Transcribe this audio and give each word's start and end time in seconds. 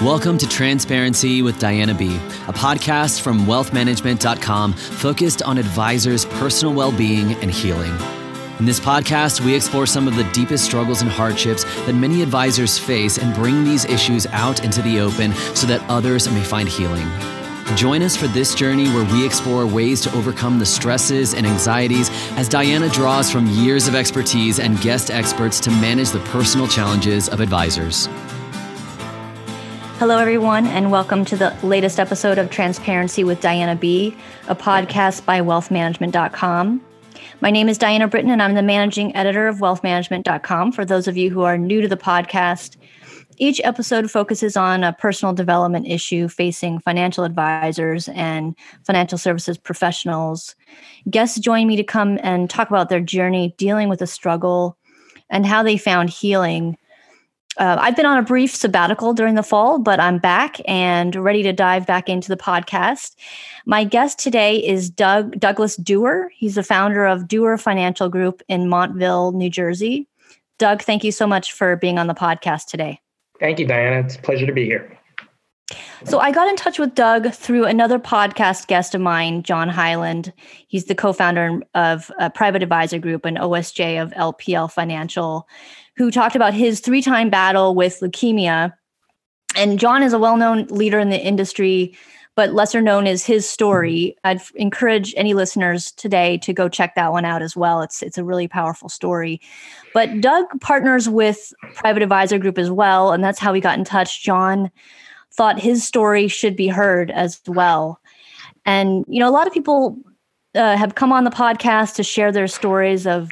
Welcome 0.00 0.36
to 0.38 0.48
Transparency 0.48 1.42
with 1.42 1.60
Diana 1.60 1.94
B., 1.94 2.16
a 2.48 2.52
podcast 2.52 3.20
from 3.20 3.46
wealthmanagement.com 3.46 4.72
focused 4.72 5.42
on 5.42 5.58
advisors' 5.58 6.24
personal 6.24 6.74
well 6.74 6.90
being 6.90 7.34
and 7.34 7.48
healing. 7.48 7.94
In 8.58 8.64
this 8.64 8.80
podcast, 8.80 9.44
we 9.44 9.54
explore 9.54 9.86
some 9.86 10.08
of 10.08 10.16
the 10.16 10.24
deepest 10.32 10.64
struggles 10.64 11.02
and 11.02 11.10
hardships 11.10 11.62
that 11.86 11.94
many 11.94 12.20
advisors 12.20 12.78
face 12.78 13.18
and 13.18 13.32
bring 13.32 13.62
these 13.62 13.84
issues 13.84 14.26
out 14.28 14.64
into 14.64 14.82
the 14.82 14.98
open 14.98 15.32
so 15.54 15.68
that 15.68 15.88
others 15.88 16.28
may 16.28 16.42
find 16.42 16.68
healing. 16.68 17.06
Join 17.76 18.02
us 18.02 18.16
for 18.16 18.26
this 18.26 18.56
journey 18.56 18.88
where 18.88 19.04
we 19.12 19.24
explore 19.24 19.66
ways 19.68 20.00
to 20.00 20.12
overcome 20.16 20.58
the 20.58 20.66
stresses 20.66 21.32
and 21.32 21.46
anxieties 21.46 22.10
as 22.32 22.48
Diana 22.48 22.88
draws 22.88 23.30
from 23.30 23.46
years 23.46 23.86
of 23.86 23.94
expertise 23.94 24.58
and 24.58 24.80
guest 24.80 25.12
experts 25.12 25.60
to 25.60 25.70
manage 25.70 26.10
the 26.10 26.20
personal 26.30 26.66
challenges 26.66 27.28
of 27.28 27.40
advisors. 27.40 28.08
Hello, 30.02 30.18
everyone, 30.18 30.66
and 30.66 30.90
welcome 30.90 31.24
to 31.26 31.36
the 31.36 31.56
latest 31.62 32.00
episode 32.00 32.36
of 32.36 32.50
Transparency 32.50 33.22
with 33.22 33.40
Diana 33.40 33.76
B., 33.76 34.16
a 34.48 34.56
podcast 34.56 35.24
by 35.24 35.40
wealthmanagement.com. 35.40 36.84
My 37.40 37.50
name 37.52 37.68
is 37.68 37.78
Diana 37.78 38.08
Britton, 38.08 38.32
and 38.32 38.42
I'm 38.42 38.56
the 38.56 38.64
managing 38.64 39.14
editor 39.14 39.46
of 39.46 39.58
wealthmanagement.com. 39.58 40.72
For 40.72 40.84
those 40.84 41.06
of 41.06 41.16
you 41.16 41.30
who 41.30 41.42
are 41.42 41.56
new 41.56 41.80
to 41.80 41.86
the 41.86 41.96
podcast, 41.96 42.76
each 43.36 43.60
episode 43.62 44.10
focuses 44.10 44.56
on 44.56 44.82
a 44.82 44.92
personal 44.92 45.34
development 45.34 45.86
issue 45.86 46.26
facing 46.26 46.80
financial 46.80 47.22
advisors 47.22 48.08
and 48.08 48.56
financial 48.84 49.18
services 49.18 49.56
professionals. 49.56 50.56
Guests 51.10 51.38
join 51.38 51.68
me 51.68 51.76
to 51.76 51.84
come 51.84 52.18
and 52.24 52.50
talk 52.50 52.70
about 52.70 52.88
their 52.88 52.98
journey 52.98 53.54
dealing 53.56 53.88
with 53.88 54.02
a 54.02 54.08
struggle 54.08 54.76
and 55.30 55.46
how 55.46 55.62
they 55.62 55.76
found 55.76 56.10
healing 56.10 56.76
uh, 57.58 57.76
I've 57.80 57.96
been 57.96 58.06
on 58.06 58.18
a 58.18 58.22
brief 58.22 58.54
sabbatical 58.54 59.12
during 59.12 59.34
the 59.34 59.42
fall, 59.42 59.78
but 59.78 60.00
I'm 60.00 60.18
back 60.18 60.60
and 60.66 61.14
ready 61.16 61.42
to 61.42 61.52
dive 61.52 61.86
back 61.86 62.08
into 62.08 62.28
the 62.28 62.36
podcast. 62.36 63.14
My 63.66 63.84
guest 63.84 64.18
today 64.18 64.56
is 64.56 64.88
Doug 64.88 65.38
Douglas 65.38 65.76
Duerr. 65.76 66.28
He's 66.34 66.54
the 66.54 66.62
founder 66.62 67.04
of 67.04 67.28
Duerr 67.28 67.58
Financial 67.58 68.08
Group 68.08 68.42
in 68.48 68.68
Montville, 68.68 69.32
New 69.32 69.50
Jersey. 69.50 70.08
Doug, 70.58 70.82
thank 70.82 71.04
you 71.04 71.12
so 71.12 71.26
much 71.26 71.52
for 71.52 71.76
being 71.76 71.98
on 71.98 72.06
the 72.06 72.14
podcast 72.14 72.66
today. 72.66 73.00
Thank 73.38 73.58
you, 73.58 73.66
Diana. 73.66 74.06
It's 74.06 74.16
a 74.16 74.20
pleasure 74.20 74.46
to 74.46 74.52
be 74.52 74.64
here. 74.64 74.98
So 76.04 76.18
I 76.18 76.32
got 76.32 76.48
in 76.48 76.56
touch 76.56 76.78
with 76.78 76.94
Doug 76.94 77.32
through 77.32 77.64
another 77.64 77.98
podcast 77.98 78.66
guest 78.66 78.94
of 78.94 79.00
mine, 79.00 79.42
John 79.42 79.68
Hyland. 79.68 80.32
He's 80.66 80.86
the 80.86 80.94
co-founder 80.94 81.60
of 81.74 82.10
a 82.18 82.28
private 82.28 82.62
advisor 82.62 82.98
group 82.98 83.24
and 83.24 83.36
OSJ 83.36 84.02
of 84.02 84.10
LPL 84.12 84.70
Financial 84.70 85.48
who 85.96 86.10
talked 86.10 86.36
about 86.36 86.54
his 86.54 86.80
three 86.80 87.02
time 87.02 87.30
battle 87.30 87.74
with 87.74 88.00
leukemia. 88.00 88.72
And 89.56 89.78
John 89.78 90.02
is 90.02 90.12
a 90.12 90.18
well 90.18 90.36
known 90.36 90.66
leader 90.66 90.98
in 90.98 91.10
the 91.10 91.20
industry, 91.20 91.96
but 92.34 92.54
lesser 92.54 92.80
known 92.80 93.06
is 93.06 93.24
his 93.24 93.48
story. 93.48 94.16
I'd 94.24 94.40
encourage 94.54 95.12
any 95.16 95.34
listeners 95.34 95.92
today 95.92 96.38
to 96.38 96.52
go 96.52 96.68
check 96.68 96.94
that 96.94 97.12
one 97.12 97.24
out 97.24 97.42
as 97.42 97.54
well. 97.54 97.82
It's 97.82 98.02
it's 98.02 98.18
a 98.18 98.24
really 98.24 98.48
powerful 98.48 98.88
story. 98.88 99.40
But 99.92 100.20
Doug 100.20 100.46
partners 100.60 101.08
with 101.08 101.52
Private 101.74 102.02
Advisor 102.02 102.38
Group 102.38 102.58
as 102.58 102.70
well, 102.70 103.12
and 103.12 103.22
that's 103.22 103.38
how 103.38 103.52
we 103.52 103.60
got 103.60 103.78
in 103.78 103.84
touch. 103.84 104.22
John 104.22 104.70
thought 105.34 105.58
his 105.58 105.86
story 105.86 106.28
should 106.28 106.56
be 106.56 106.68
heard 106.68 107.10
as 107.10 107.40
well. 107.46 108.00
And 108.64 109.04
you 109.08 109.20
know, 109.20 109.28
a 109.28 109.32
lot 109.32 109.46
of 109.46 109.52
people 109.52 109.98
uh, 110.54 110.76
have 110.76 110.94
come 110.94 111.12
on 111.12 111.24
the 111.24 111.30
podcast 111.30 111.96
to 111.96 112.02
share 112.02 112.32
their 112.32 112.48
stories 112.48 113.06
of 113.06 113.30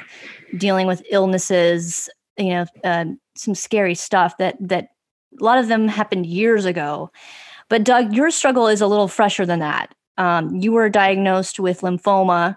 dealing 0.59 0.87
with 0.87 1.03
illnesses 1.11 2.09
you 2.41 2.51
know 2.51 2.67
uh, 2.85 3.05
some 3.37 3.55
scary 3.55 3.95
stuff 3.95 4.37
that 4.39 4.57
that 4.61 4.89
a 5.41 5.45
lot 5.45 5.59
of 5.59 5.69
them 5.69 5.89
happened 5.89 6.27
years 6.27 6.65
ago. 6.65 7.11
But 7.69 7.85
doug 7.85 8.13
your 8.13 8.31
struggle 8.31 8.67
is 8.67 8.81
a 8.81 8.87
little 8.87 9.09
fresher 9.09 9.47
than 9.47 9.61
that. 9.61 9.95
Um, 10.19 10.57
you 10.57 10.73
were 10.73 10.89
diagnosed 10.89 11.61
with 11.61 11.81
lymphoma 11.81 12.57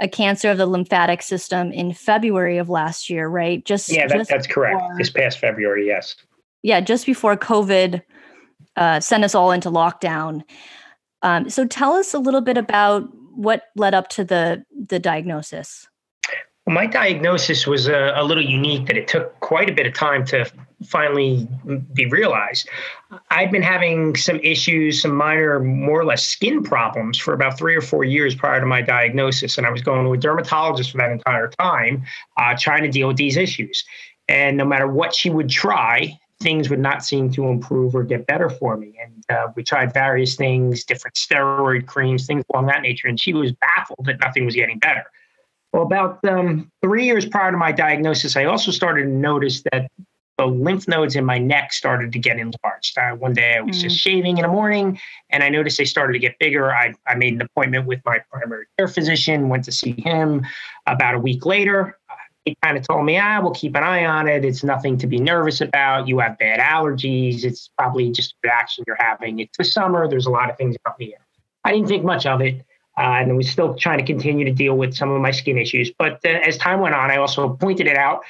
a 0.00 0.08
cancer 0.08 0.50
of 0.50 0.58
the 0.58 0.66
lymphatic 0.66 1.22
system 1.22 1.70
in 1.70 1.92
february 1.92 2.58
of 2.58 2.68
last 2.68 3.08
year 3.08 3.28
right? 3.28 3.64
Just 3.64 3.88
yeah 3.90 4.06
that, 4.06 4.18
just 4.18 4.30
that's 4.30 4.46
correct. 4.46 4.80
this 4.98 5.10
past 5.10 5.38
february 5.38 5.86
yes. 5.86 6.16
Yeah 6.62 6.80
just 6.80 7.06
before 7.06 7.36
covid 7.36 8.02
uh, 8.76 9.00
sent 9.00 9.24
us 9.24 9.34
all 9.34 9.52
into 9.52 9.70
lockdown. 9.70 10.42
Um, 11.22 11.48
so 11.48 11.64
tell 11.64 11.92
us 11.92 12.12
a 12.12 12.18
little 12.18 12.40
bit 12.40 12.58
about 12.58 13.08
what 13.34 13.64
led 13.76 13.94
up 13.94 14.08
to 14.08 14.24
the 14.24 14.64
the 14.88 14.98
diagnosis 14.98 15.88
my 16.66 16.86
diagnosis 16.86 17.66
was 17.66 17.88
a, 17.88 18.12
a, 18.16 18.24
little 18.24 18.44
unique 18.44 18.86
that 18.86 18.96
it 18.96 19.06
took 19.06 19.38
quite 19.40 19.68
a 19.68 19.72
bit 19.72 19.86
of 19.86 19.92
time 19.92 20.24
to 20.24 20.50
finally 20.86 21.46
be 21.92 22.06
realized. 22.06 22.68
I'd 23.30 23.50
been 23.50 23.62
having 23.62 24.16
some 24.16 24.40
issues, 24.40 25.02
some 25.02 25.14
minor, 25.14 25.60
more 25.60 26.00
or 26.00 26.04
less 26.04 26.24
skin 26.24 26.62
problems 26.62 27.18
for 27.18 27.34
about 27.34 27.58
three 27.58 27.76
or 27.76 27.82
four 27.82 28.04
years 28.04 28.34
prior 28.34 28.60
to 28.60 28.66
my 28.66 28.80
diagnosis. 28.80 29.58
And 29.58 29.66
I 29.66 29.70
was 29.70 29.82
going 29.82 30.04
to 30.04 30.12
a 30.12 30.16
dermatologist 30.16 30.90
for 30.90 30.98
that 30.98 31.10
entire 31.10 31.48
time, 31.48 32.02
uh, 32.38 32.54
trying 32.58 32.82
to 32.82 32.90
deal 32.90 33.08
with 33.08 33.18
these 33.18 33.36
issues. 33.36 33.84
And 34.28 34.56
no 34.56 34.64
matter 34.64 34.88
what 34.88 35.14
she 35.14 35.28
would 35.28 35.50
try, 35.50 36.18
things 36.40 36.70
would 36.70 36.80
not 36.80 37.04
seem 37.04 37.30
to 37.32 37.46
improve 37.48 37.94
or 37.94 38.04
get 38.04 38.26
better 38.26 38.48
for 38.48 38.76
me. 38.78 38.98
And 39.02 39.24
uh, 39.28 39.48
we 39.54 39.62
tried 39.62 39.92
various 39.92 40.34
things, 40.34 40.84
different 40.84 41.14
steroid 41.14 41.86
creams, 41.86 42.26
things 42.26 42.44
along 42.52 42.66
that 42.66 42.80
nature. 42.80 43.08
And 43.08 43.20
she 43.20 43.34
was 43.34 43.52
baffled 43.52 44.06
that 44.06 44.18
nothing 44.20 44.46
was 44.46 44.54
getting 44.54 44.78
better. 44.78 45.04
Well, 45.74 45.82
about 45.82 46.20
um, 46.24 46.70
three 46.82 47.04
years 47.04 47.26
prior 47.26 47.50
to 47.50 47.56
my 47.56 47.72
diagnosis, 47.72 48.36
I 48.36 48.44
also 48.44 48.70
started 48.70 49.02
to 49.02 49.08
notice 49.08 49.64
that 49.72 49.90
the 50.38 50.46
lymph 50.46 50.86
nodes 50.86 51.16
in 51.16 51.24
my 51.24 51.38
neck 51.38 51.72
started 51.72 52.12
to 52.12 52.18
get 52.20 52.38
enlarged. 52.38 52.96
Uh, 52.96 53.16
one 53.16 53.32
day 53.32 53.56
I 53.56 53.60
was 53.60 53.78
mm. 53.78 53.80
just 53.80 53.98
shaving 53.98 54.38
in 54.38 54.42
the 54.42 54.48
morning 54.48 55.00
and 55.30 55.42
I 55.42 55.48
noticed 55.48 55.76
they 55.76 55.84
started 55.84 56.12
to 56.12 56.20
get 56.20 56.38
bigger. 56.38 56.72
I, 56.72 56.94
I 57.08 57.16
made 57.16 57.34
an 57.34 57.42
appointment 57.42 57.86
with 57.86 58.00
my 58.04 58.20
primary 58.30 58.66
care 58.78 58.86
physician, 58.86 59.48
went 59.48 59.64
to 59.64 59.72
see 59.72 59.96
him 59.98 60.46
about 60.86 61.16
a 61.16 61.18
week 61.18 61.44
later. 61.44 61.98
He 62.44 62.56
kind 62.62 62.78
of 62.78 62.86
told 62.86 63.04
me, 63.04 63.18
ah, 63.18 63.40
we'll 63.42 63.50
keep 63.50 63.74
an 63.74 63.82
eye 63.82 64.04
on 64.04 64.28
it. 64.28 64.44
It's 64.44 64.62
nothing 64.62 64.96
to 64.98 65.08
be 65.08 65.18
nervous 65.18 65.60
about. 65.60 66.06
You 66.06 66.20
have 66.20 66.38
bad 66.38 66.60
allergies. 66.60 67.42
It's 67.42 67.68
probably 67.76 68.12
just 68.12 68.34
a 68.44 68.46
reaction 68.46 68.84
you're 68.86 68.96
having. 69.00 69.40
It's 69.40 69.58
the 69.58 69.64
summer. 69.64 70.06
There's 70.06 70.26
a 70.26 70.30
lot 70.30 70.50
of 70.50 70.56
things 70.56 70.76
out 70.86 70.94
here. 71.00 71.18
I 71.64 71.72
didn't 71.72 71.88
think 71.88 72.04
much 72.04 72.26
of 72.26 72.40
it. 72.42 72.64
Uh, 72.96 73.18
and 73.18 73.36
was 73.36 73.50
still 73.50 73.74
trying 73.74 73.98
to 73.98 74.04
continue 74.04 74.44
to 74.44 74.52
deal 74.52 74.76
with 74.76 74.94
some 74.94 75.10
of 75.10 75.20
my 75.20 75.32
skin 75.32 75.58
issues. 75.58 75.90
But 75.98 76.20
uh, 76.24 76.28
as 76.28 76.56
time 76.56 76.80
went 76.80 76.94
on, 76.94 77.10
I 77.10 77.16
also 77.16 77.48
pointed 77.48 77.88
it 77.88 77.96
out 77.96 78.22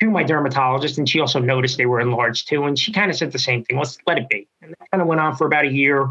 to 0.00 0.10
my 0.10 0.22
dermatologist, 0.22 0.98
and 0.98 1.08
she 1.08 1.20
also 1.20 1.38
noticed 1.38 1.78
they 1.78 1.86
were 1.86 2.00
enlarged 2.00 2.48
too. 2.48 2.64
And 2.64 2.78
she 2.78 2.92
kind 2.92 3.10
of 3.10 3.16
said 3.16 3.32
the 3.32 3.38
same 3.38 3.64
thing 3.64 3.78
let's 3.78 3.96
let 4.06 4.18
it 4.18 4.28
be. 4.28 4.48
And 4.60 4.72
that 4.72 4.90
kind 4.90 5.00
of 5.00 5.08
went 5.08 5.20
on 5.20 5.36
for 5.36 5.46
about 5.46 5.64
a 5.64 5.72
year. 5.72 6.04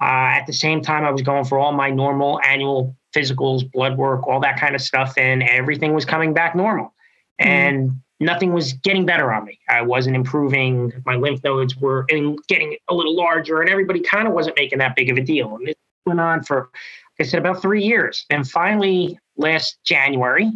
Uh, 0.00 0.34
at 0.38 0.46
the 0.46 0.52
same 0.52 0.80
time, 0.80 1.04
I 1.04 1.10
was 1.10 1.22
going 1.22 1.44
for 1.44 1.58
all 1.58 1.72
my 1.72 1.90
normal 1.90 2.40
annual 2.40 2.96
physicals, 3.14 3.70
blood 3.70 3.98
work, 3.98 4.26
all 4.26 4.40
that 4.40 4.58
kind 4.58 4.74
of 4.74 4.80
stuff, 4.80 5.14
and 5.16 5.42
everything 5.42 5.92
was 5.94 6.04
coming 6.04 6.32
back 6.32 6.54
normal. 6.54 6.94
Mm-hmm. 7.40 7.48
And 7.48 7.90
nothing 8.20 8.52
was 8.52 8.72
getting 8.72 9.04
better 9.04 9.32
on 9.32 9.44
me. 9.44 9.58
I 9.68 9.82
wasn't 9.82 10.16
improving. 10.16 10.92
My 11.04 11.16
lymph 11.16 11.42
nodes 11.44 11.76
were 11.76 12.06
getting 12.48 12.76
a 12.88 12.94
little 12.94 13.14
larger, 13.14 13.60
and 13.60 13.68
everybody 13.68 14.00
kind 14.00 14.26
of 14.26 14.34
wasn't 14.34 14.56
making 14.56 14.78
that 14.78 14.96
big 14.96 15.10
of 15.10 15.18
a 15.18 15.22
deal. 15.22 15.56
And 15.56 15.68
it 15.68 15.78
went 16.06 16.20
on 16.20 16.42
for 16.42 16.70
I 17.20 17.24
said 17.24 17.40
about 17.40 17.62
three 17.62 17.82
years. 17.82 18.24
And 18.30 18.48
finally, 18.48 19.18
last 19.36 19.78
January, 19.84 20.50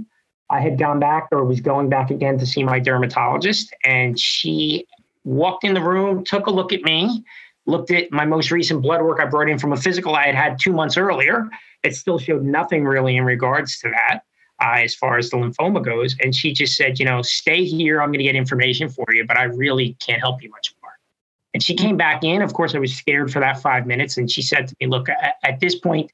I 0.50 0.60
had 0.60 0.78
gone 0.78 1.00
back 1.00 1.28
or 1.32 1.44
was 1.44 1.60
going 1.60 1.88
back 1.88 2.10
again 2.10 2.38
to 2.38 2.46
see 2.46 2.62
my 2.62 2.78
dermatologist, 2.78 3.74
and 3.84 4.18
she 4.18 4.86
walked 5.24 5.64
in 5.64 5.74
the 5.74 5.82
room, 5.82 6.24
took 6.24 6.46
a 6.46 6.50
look 6.50 6.72
at 6.72 6.82
me, 6.82 7.24
looked 7.66 7.90
at 7.90 8.12
my 8.12 8.24
most 8.24 8.50
recent 8.52 8.80
blood 8.80 9.02
work 9.02 9.20
I 9.20 9.26
brought 9.26 9.48
in 9.48 9.58
from 9.58 9.72
a 9.72 9.76
physical 9.76 10.14
I 10.14 10.26
had 10.26 10.34
had 10.36 10.58
two 10.58 10.72
months 10.72 10.96
earlier. 10.96 11.48
It 11.82 11.96
still 11.96 12.18
showed 12.18 12.44
nothing 12.44 12.84
really 12.84 13.16
in 13.16 13.24
regards 13.24 13.80
to 13.80 13.90
that. 13.90 14.20
Uh, 14.58 14.78
as 14.78 14.94
far 14.94 15.18
as 15.18 15.28
the 15.28 15.36
lymphoma 15.36 15.84
goes. 15.84 16.16
And 16.18 16.34
she 16.34 16.54
just 16.54 16.78
said, 16.78 16.98
you 16.98 17.04
know, 17.04 17.20
stay 17.20 17.62
here. 17.62 18.00
I'm 18.00 18.08
going 18.08 18.20
to 18.20 18.24
get 18.24 18.34
information 18.34 18.88
for 18.88 19.04
you, 19.12 19.26
but 19.26 19.36
I 19.36 19.42
really 19.42 19.98
can't 20.00 20.18
help 20.18 20.42
you 20.42 20.48
much 20.48 20.74
more. 20.80 20.92
And 21.52 21.62
she 21.62 21.74
came 21.74 21.98
back 21.98 22.24
in. 22.24 22.40
Of 22.40 22.54
course, 22.54 22.74
I 22.74 22.78
was 22.78 22.94
scared 22.94 23.30
for 23.30 23.38
that 23.40 23.60
five 23.60 23.86
minutes. 23.86 24.16
And 24.16 24.30
she 24.30 24.40
said 24.40 24.66
to 24.68 24.76
me, 24.80 24.86
look, 24.86 25.10
at, 25.10 25.34
at 25.44 25.60
this 25.60 25.74
point, 25.74 26.10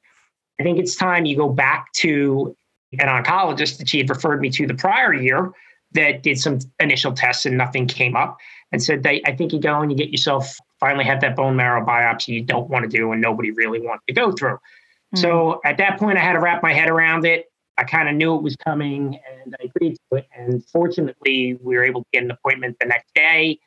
I 0.61 0.63
think 0.63 0.79
it's 0.79 0.97
time 0.97 1.25
you 1.25 1.37
go 1.37 1.49
back 1.49 1.93
to 1.95 2.57
an 2.99 3.09
oncologist 3.09 3.79
that 3.79 3.89
she 3.89 3.99
had 3.99 4.11
referred 4.11 4.41
me 4.41 4.51
to 4.51 4.67
the 4.67 4.75
prior 4.75 5.15
year 5.15 5.53
that 5.93 6.23
did 6.23 6.39
some 6.39 6.59
initial 6.81 7.13
tests 7.13 7.47
and 7.47 7.57
nothing 7.57 7.87
came 7.87 8.17
up 8.17 8.39
and 8.71 8.83
said, 8.83 9.07
I 9.07 9.33
think 9.37 9.53
you 9.53 9.61
go 9.61 9.81
and 9.81 9.91
you 9.91 9.97
get 9.97 10.11
yourself 10.11 10.57
finally 10.81 11.05
have 11.05 11.21
that 11.21 11.37
bone 11.37 11.55
marrow 11.55 11.85
biopsy 11.85 12.29
you 12.29 12.43
don't 12.43 12.69
want 12.69 12.83
to 12.83 12.89
do 12.89 13.13
and 13.13 13.21
nobody 13.21 13.53
really 13.53 13.81
wants 13.81 14.03
to 14.09 14.13
go 14.13 14.33
through. 14.33 14.55
Mm-hmm. 14.55 15.19
So 15.19 15.61
at 15.65 15.77
that 15.79 15.99
point, 15.99 16.19
I 16.19 16.21
had 16.23 16.33
to 16.33 16.41
wrap 16.41 16.63
my 16.63 16.73
head 16.73 16.89
around 16.89 17.25
it. 17.25 17.47
I 17.79 17.85
kind 17.85 18.09
of 18.09 18.17
knew 18.17 18.35
it 18.35 18.43
was 18.43 18.57
coming 18.57 19.19
and 19.31 19.55
I 19.61 19.65
agreed 19.65 19.97
to 20.11 20.19
it. 20.19 20.27
And 20.37 20.65
fortunately, 20.67 21.59
we 21.63 21.77
were 21.77 21.85
able 21.85 22.03
to 22.03 22.09
get 22.13 22.25
an 22.25 22.31
appointment 22.31 22.79
the 22.81 22.87
next 22.87 23.15
day 23.15 23.59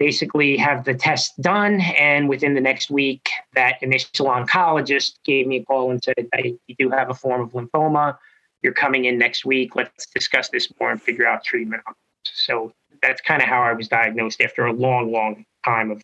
basically 0.00 0.56
have 0.56 0.84
the 0.84 0.94
test 0.94 1.40
done. 1.40 1.80
And 1.80 2.28
within 2.28 2.54
the 2.54 2.60
next 2.60 2.90
week, 2.90 3.28
that 3.54 3.76
initial 3.82 4.26
oncologist 4.26 5.18
gave 5.24 5.46
me 5.46 5.58
a 5.58 5.64
call 5.64 5.90
and 5.92 6.02
said, 6.02 6.26
hey, 6.34 6.56
You 6.66 6.74
do 6.76 6.90
have 6.90 7.10
a 7.10 7.14
form 7.14 7.42
of 7.42 7.52
lymphoma. 7.52 8.16
You're 8.62 8.72
coming 8.72 9.04
in 9.04 9.18
next 9.18 9.44
week. 9.44 9.76
Let's 9.76 10.06
discuss 10.06 10.48
this 10.48 10.72
more 10.80 10.90
and 10.90 11.00
figure 11.00 11.26
out 11.26 11.44
treatment. 11.44 11.82
So 12.24 12.72
that's 13.02 13.20
kind 13.20 13.42
of 13.42 13.48
how 13.48 13.62
I 13.62 13.74
was 13.74 13.88
diagnosed 13.88 14.40
after 14.40 14.66
a 14.66 14.72
long, 14.72 15.12
long 15.12 15.44
time 15.64 15.90
of 15.90 16.02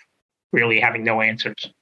really 0.52 0.78
having 0.78 1.02
no 1.02 1.22
answers. 1.22 1.72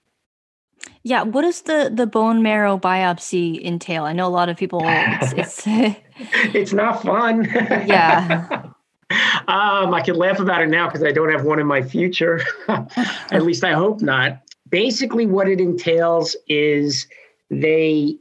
Yeah, 1.03 1.23
what 1.23 1.43
does 1.43 1.63
the 1.63 1.91
the 1.93 2.07
bone 2.07 2.43
marrow 2.43 2.79
biopsy 2.79 3.63
entail? 3.63 4.05
I 4.05 4.13
know 4.13 4.27
a 4.27 4.29
lot 4.29 4.49
of 4.49 4.57
people. 4.57 4.83
It's 4.85 5.33
it's, 5.33 5.63
it's 6.55 6.73
not 6.73 7.03
fun. 7.03 7.45
Yeah. 7.45 8.71
um, 9.11 9.95
I 9.95 10.03
can 10.05 10.17
laugh 10.17 10.39
about 10.39 10.63
it 10.63 10.69
now 10.69 10.89
because 10.89 11.03
I 11.03 11.13
don't 11.13 11.31
have 11.31 11.45
one 11.45 11.59
in 11.59 11.67
my 11.67 11.83
future. 11.83 12.41
At 12.69 13.43
least 13.43 13.65
I 13.65 13.73
hope 13.73 14.01
not. 14.01 14.41
Basically, 14.69 15.27
what 15.27 15.49
it 15.49 15.61
entails 15.61 16.37
is 16.49 17.07
they 17.51 18.17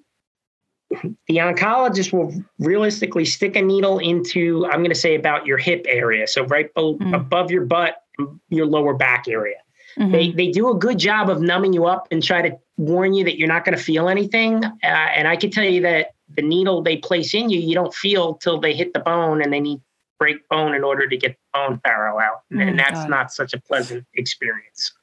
the 1.28 1.38
oncologist 1.38 2.14
will 2.14 2.34
realistically 2.60 3.26
stick 3.26 3.56
a 3.56 3.62
needle 3.62 3.98
into 3.98 4.64
i'm 4.68 4.80
going 4.80 4.90
to 4.90 4.96
say 4.96 5.16
about 5.16 5.46
your 5.46 5.58
hip 5.58 5.86
area 5.88 6.28
so 6.28 6.46
right 6.46 6.74
mm. 6.76 7.16
above 7.16 7.50
your 7.50 7.66
butt 7.66 8.04
your 8.50 8.68
lower 8.68 8.94
back 8.94 9.28
area 9.28 9.56
mm-hmm. 9.98 10.12
they, 10.12 10.32
they 10.32 10.52
do 10.52 10.70
a 10.70 10.76
good 10.76 11.00
job 11.00 11.30
of 11.30 11.42
numbing 11.42 11.74
you 11.74 11.86
up 11.86 12.08
and 12.12 12.22
try 12.22 12.48
to 12.48 12.56
warn 12.78 13.14
you 13.14 13.24
that 13.24 13.40
you're 13.40 13.48
not 13.48 13.66
going 13.66 13.76
to 13.76 13.84
feel 13.84 14.08
anything 14.08 14.64
uh, 14.64 14.78
and 14.84 15.28
i 15.28 15.36
can 15.36 15.50
tell 15.50 15.64
you 15.64 15.82
that 15.82 16.14
the 16.36 16.42
needle 16.42 16.84
they 16.84 16.98
place 16.98 17.34
in 17.34 17.50
you 17.50 17.60
you 17.60 17.74
don't 17.74 17.94
feel 17.94 18.36
till 18.36 18.60
they 18.60 18.74
hit 18.74 18.94
the 18.94 19.00
bone 19.00 19.42
and 19.42 19.52
they 19.52 19.60
need 19.60 19.82
break 20.24 20.48
bone 20.50 20.74
in 20.74 20.84
order 20.84 21.08
to 21.08 21.18
get 21.18 21.32
the 21.32 21.60
bone 21.60 21.82
marrow 21.86 22.20
out 22.20 22.44
and, 22.50 22.62
oh, 22.62 22.66
and 22.66 22.76
mm, 22.76 22.78
that's 22.78 23.02
God. 23.02 23.10
not 23.10 23.32
such 23.32 23.54
a 23.54 23.60
pleasant 23.60 24.06
experience 24.16 24.94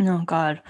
oh 0.00 0.22
god 0.26 0.60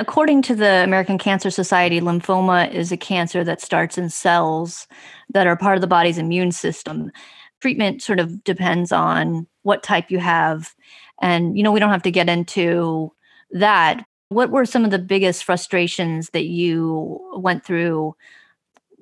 According 0.00 0.40
to 0.42 0.54
the 0.54 0.82
American 0.82 1.18
Cancer 1.18 1.50
Society, 1.50 2.00
lymphoma 2.00 2.72
is 2.72 2.90
a 2.90 2.96
cancer 2.96 3.44
that 3.44 3.60
starts 3.60 3.98
in 3.98 4.08
cells 4.08 4.88
that 5.28 5.46
are 5.46 5.56
part 5.56 5.76
of 5.76 5.82
the 5.82 5.86
body's 5.86 6.16
immune 6.16 6.52
system. 6.52 7.12
Treatment 7.60 8.00
sort 8.00 8.18
of 8.18 8.42
depends 8.42 8.92
on 8.92 9.46
what 9.62 9.82
type 9.82 10.10
you 10.10 10.18
have. 10.18 10.74
And, 11.20 11.54
you 11.54 11.62
know, 11.62 11.70
we 11.70 11.80
don't 11.80 11.90
have 11.90 12.04
to 12.04 12.10
get 12.10 12.30
into 12.30 13.12
that. 13.50 14.02
What 14.30 14.50
were 14.50 14.64
some 14.64 14.86
of 14.86 14.90
the 14.90 14.98
biggest 14.98 15.44
frustrations 15.44 16.30
that 16.30 16.46
you 16.46 17.20
went 17.36 17.62
through 17.62 18.16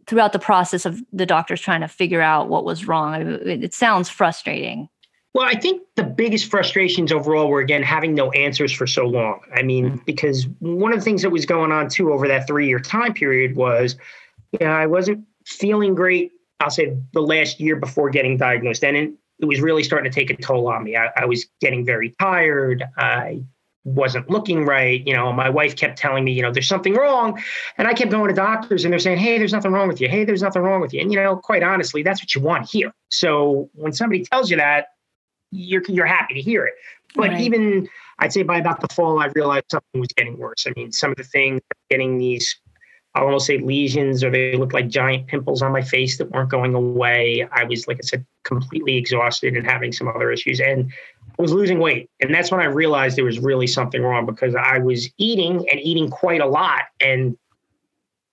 throughout 0.09 0.33
the 0.33 0.39
process 0.39 0.87
of 0.87 1.01
the 1.13 1.27
doctors 1.27 1.61
trying 1.61 1.83
to 1.83 1.89
figure 1.89 2.21
out 2.21 2.49
what 2.49 2.65
was 2.65 2.87
wrong? 2.87 3.39
It 3.45 3.75
sounds 3.75 4.09
frustrating. 4.09 4.89
Well, 5.35 5.47
I 5.47 5.55
think 5.55 5.83
the 5.95 6.03
biggest 6.03 6.51
frustrations 6.51 7.13
overall 7.13 7.49
were 7.49 7.61
again 7.61 7.83
having 7.83 8.15
no 8.15 8.31
answers 8.33 8.73
for 8.73 8.87
so 8.87 9.05
long. 9.05 9.41
I 9.55 9.63
mean, 9.63 9.85
mm-hmm. 9.85 10.05
because 10.07 10.49
one 10.59 10.93
of 10.93 10.99
the 10.99 11.05
things 11.05 11.23
that 11.23 11.31
was 11.31 11.47
going 11.47 11.71
on 11.71 11.89
too 11.89 12.13
over 12.13 12.27
that 12.27 12.47
three 12.47 12.67
year 12.67 12.81
time 12.81 13.13
period 13.13 13.55
was, 13.55 13.97
you 14.53 14.67
know, 14.67 14.73
I 14.73 14.87
wasn't 14.87 15.25
feeling 15.47 15.95
great. 15.95 16.33
I'll 16.61 16.71
say 16.71 16.97
the 17.13 17.21
last 17.21 17.61
year 17.61 17.77
before 17.77 18.11
getting 18.11 18.37
diagnosed, 18.37 18.83
and 18.83 18.97
it, 18.97 19.13
it 19.39 19.45
was 19.45 19.61
really 19.61 19.85
starting 19.85 20.11
to 20.11 20.15
take 20.15 20.31
a 20.31 20.37
toll 20.43 20.67
on 20.69 20.83
me. 20.83 20.97
I, 20.97 21.11
I 21.17 21.25
was 21.27 21.47
getting 21.61 21.85
very 21.85 22.17
tired. 22.19 22.83
I 22.97 23.43
wasn't 23.89 24.29
looking 24.31 24.65
right. 24.65 25.07
You 25.07 25.15
know, 25.15 25.33
my 25.33 25.49
wife 25.49 25.77
kept 25.77 25.99
telling 25.99 26.25
me, 26.25 26.33
you 26.33 26.43
know, 26.43 26.53
there's 26.53 26.69
something 26.69 26.95
wrong. 26.95 27.43
And 27.77 27.89
I 27.89 27.95
kept 27.95 28.11
going 28.11 28.29
to 28.29 28.35
doctors 28.35 28.85
and 28.85 28.93
they're 28.93 28.99
saying, 28.99 29.19
hey, 29.19 29.39
there's 29.39 29.53
nothing 29.53 29.73
wrong 29.73 29.89
with 29.89 30.01
you. 30.01 30.09
Hey, 30.09 30.25
there's 30.25 30.43
nothing 30.43 30.63
wrong 30.63 30.81
with 30.81 30.93
you. 30.93 31.01
And, 31.01 31.13
you 31.13 31.21
know, 31.21 31.37
quite 31.37 31.63
honestly, 31.63 32.03
that's 32.03 32.21
what 32.23 32.35
you 32.35 32.41
want 32.41 32.67
to 32.67 32.71
hear. 32.71 32.93
So 33.11 33.71
when 33.75 33.93
somebody 33.93 34.25
tells 34.25 34.51
you 34.51 34.57
that, 34.59 34.89
you're 35.51 35.83
you're 35.89 36.07
happy 36.07 36.35
to 36.35 36.43
hear 36.43 36.67
it. 36.67 36.75
But 37.15 37.31
right. 37.31 37.41
even 37.41 37.89
I'd 38.19 38.33
say 38.33 38.43
by 38.43 38.59
about 38.59 38.81
the 38.81 38.89
fall, 38.95 39.19
I 39.21 39.27
realized 39.35 39.65
something 39.71 40.01
was 40.01 40.13
getting 40.17 40.39
worse. 40.39 40.67
I 40.67 40.73
mean, 40.77 40.93
some 40.93 41.11
of 41.11 41.17
the 41.17 41.25
things 41.25 41.61
getting 41.89 42.19
these, 42.19 42.55
I'll 43.15 43.25
almost 43.25 43.47
say 43.47 43.59
lesions, 43.59 44.23
or 44.23 44.31
they 44.31 44.57
look 44.57 44.75
like 44.75 44.89
giant 44.89 45.27
pimples 45.27 45.63
on 45.63 45.73
my 45.73 45.81
face 45.81 46.19
that 46.19 46.31
weren't 46.31 46.51
going 46.51 46.75
away. 46.75 47.49
I 47.51 47.65
was, 47.65 47.89
like 47.89 47.97
I 47.97 48.07
said, 48.07 48.27
completely 48.45 48.97
exhausted 48.97 49.57
and 49.57 49.67
having 49.67 49.93
some 49.93 50.09
other 50.09 50.31
issues, 50.31 50.61
and 50.61 50.93
I 51.39 51.43
was 51.43 51.53
losing 51.53 51.79
weight. 51.79 52.11
And 52.21 52.35
that's 52.35 52.51
when 52.51 52.61
I 52.61 52.65
realized 52.65 53.17
there 53.17 53.25
was 53.25 53.39
really 53.39 53.67
something 53.67 54.03
wrong 54.03 54.27
because 54.27 54.55
I 54.55 54.79
was 54.79 55.09
eating 55.19 55.69
and 55.71 55.81
eating 55.81 56.11
quite 56.11 56.41
a 56.41 56.47
lot, 56.47 56.83
and 57.01 57.37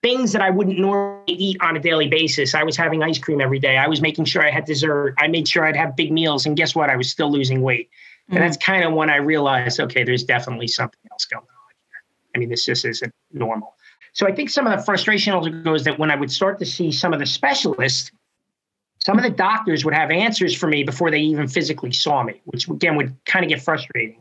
things 0.01 0.33
that 0.33 0.41
I 0.41 0.51
wouldn't 0.51 0.77
normally 0.77 1.33
eat 1.33 1.57
on 1.61 1.75
a 1.75 1.79
daily 1.79 2.07
basis. 2.07 2.53
I 2.53 2.63
was 2.63 2.77
having 2.77 3.01
ice 3.01 3.17
cream 3.17 3.41
every 3.41 3.57
day. 3.57 3.77
I 3.77 3.87
was 3.87 4.01
making 4.01 4.25
sure 4.25 4.45
I 4.45 4.51
had 4.51 4.65
dessert. 4.65 5.15
I 5.17 5.27
made 5.27 5.47
sure 5.47 5.65
I'd 5.65 5.75
have 5.75 5.95
big 5.95 6.11
meals. 6.11 6.45
And 6.45 6.55
guess 6.55 6.75
what? 6.75 6.91
I 6.91 6.95
was 6.95 7.09
still 7.09 7.31
losing 7.31 7.61
weight. 7.61 7.89
Mm-hmm. 7.89 8.35
And 8.35 8.43
that's 8.43 8.57
kind 8.57 8.83
of 8.83 8.93
when 8.93 9.09
I 9.09 9.15
realized, 9.15 9.79
okay, 9.79 10.03
there's 10.03 10.23
definitely 10.23 10.67
something 10.67 10.99
else 11.11 11.25
going 11.25 11.41
on 11.41 11.73
here. 11.89 12.03
I 12.35 12.37
mean, 12.37 12.49
this 12.49 12.65
just 12.65 12.85
isn't 12.85 13.13
normal. 13.31 13.73
So 14.13 14.27
I 14.27 14.31
think 14.31 14.51
some 14.51 14.67
of 14.67 14.77
the 14.77 14.85
frustration 14.85 15.33
also 15.33 15.49
goes 15.49 15.83
that 15.85 15.97
when 15.97 16.11
I 16.11 16.15
would 16.15 16.31
start 16.31 16.59
to 16.59 16.65
see 16.65 16.91
some 16.91 17.11
of 17.11 17.19
the 17.19 17.25
specialists, 17.25 18.11
some 19.05 19.19
of 19.19 19.23
the 19.23 19.29
doctors 19.29 19.85
would 19.85 19.93
have 19.93 20.09
answers 20.09 20.55
for 20.55 20.65
me 20.65 20.83
before 20.83 21.11
they 21.11 21.19
even 21.19 21.47
physically 21.47 21.91
saw 21.91 22.23
me, 22.23 22.41
which 22.45 22.67
again 22.67 22.95
would 22.95 23.15
kind 23.25 23.45
of 23.45 23.49
get 23.49 23.61
frustrating. 23.61 24.19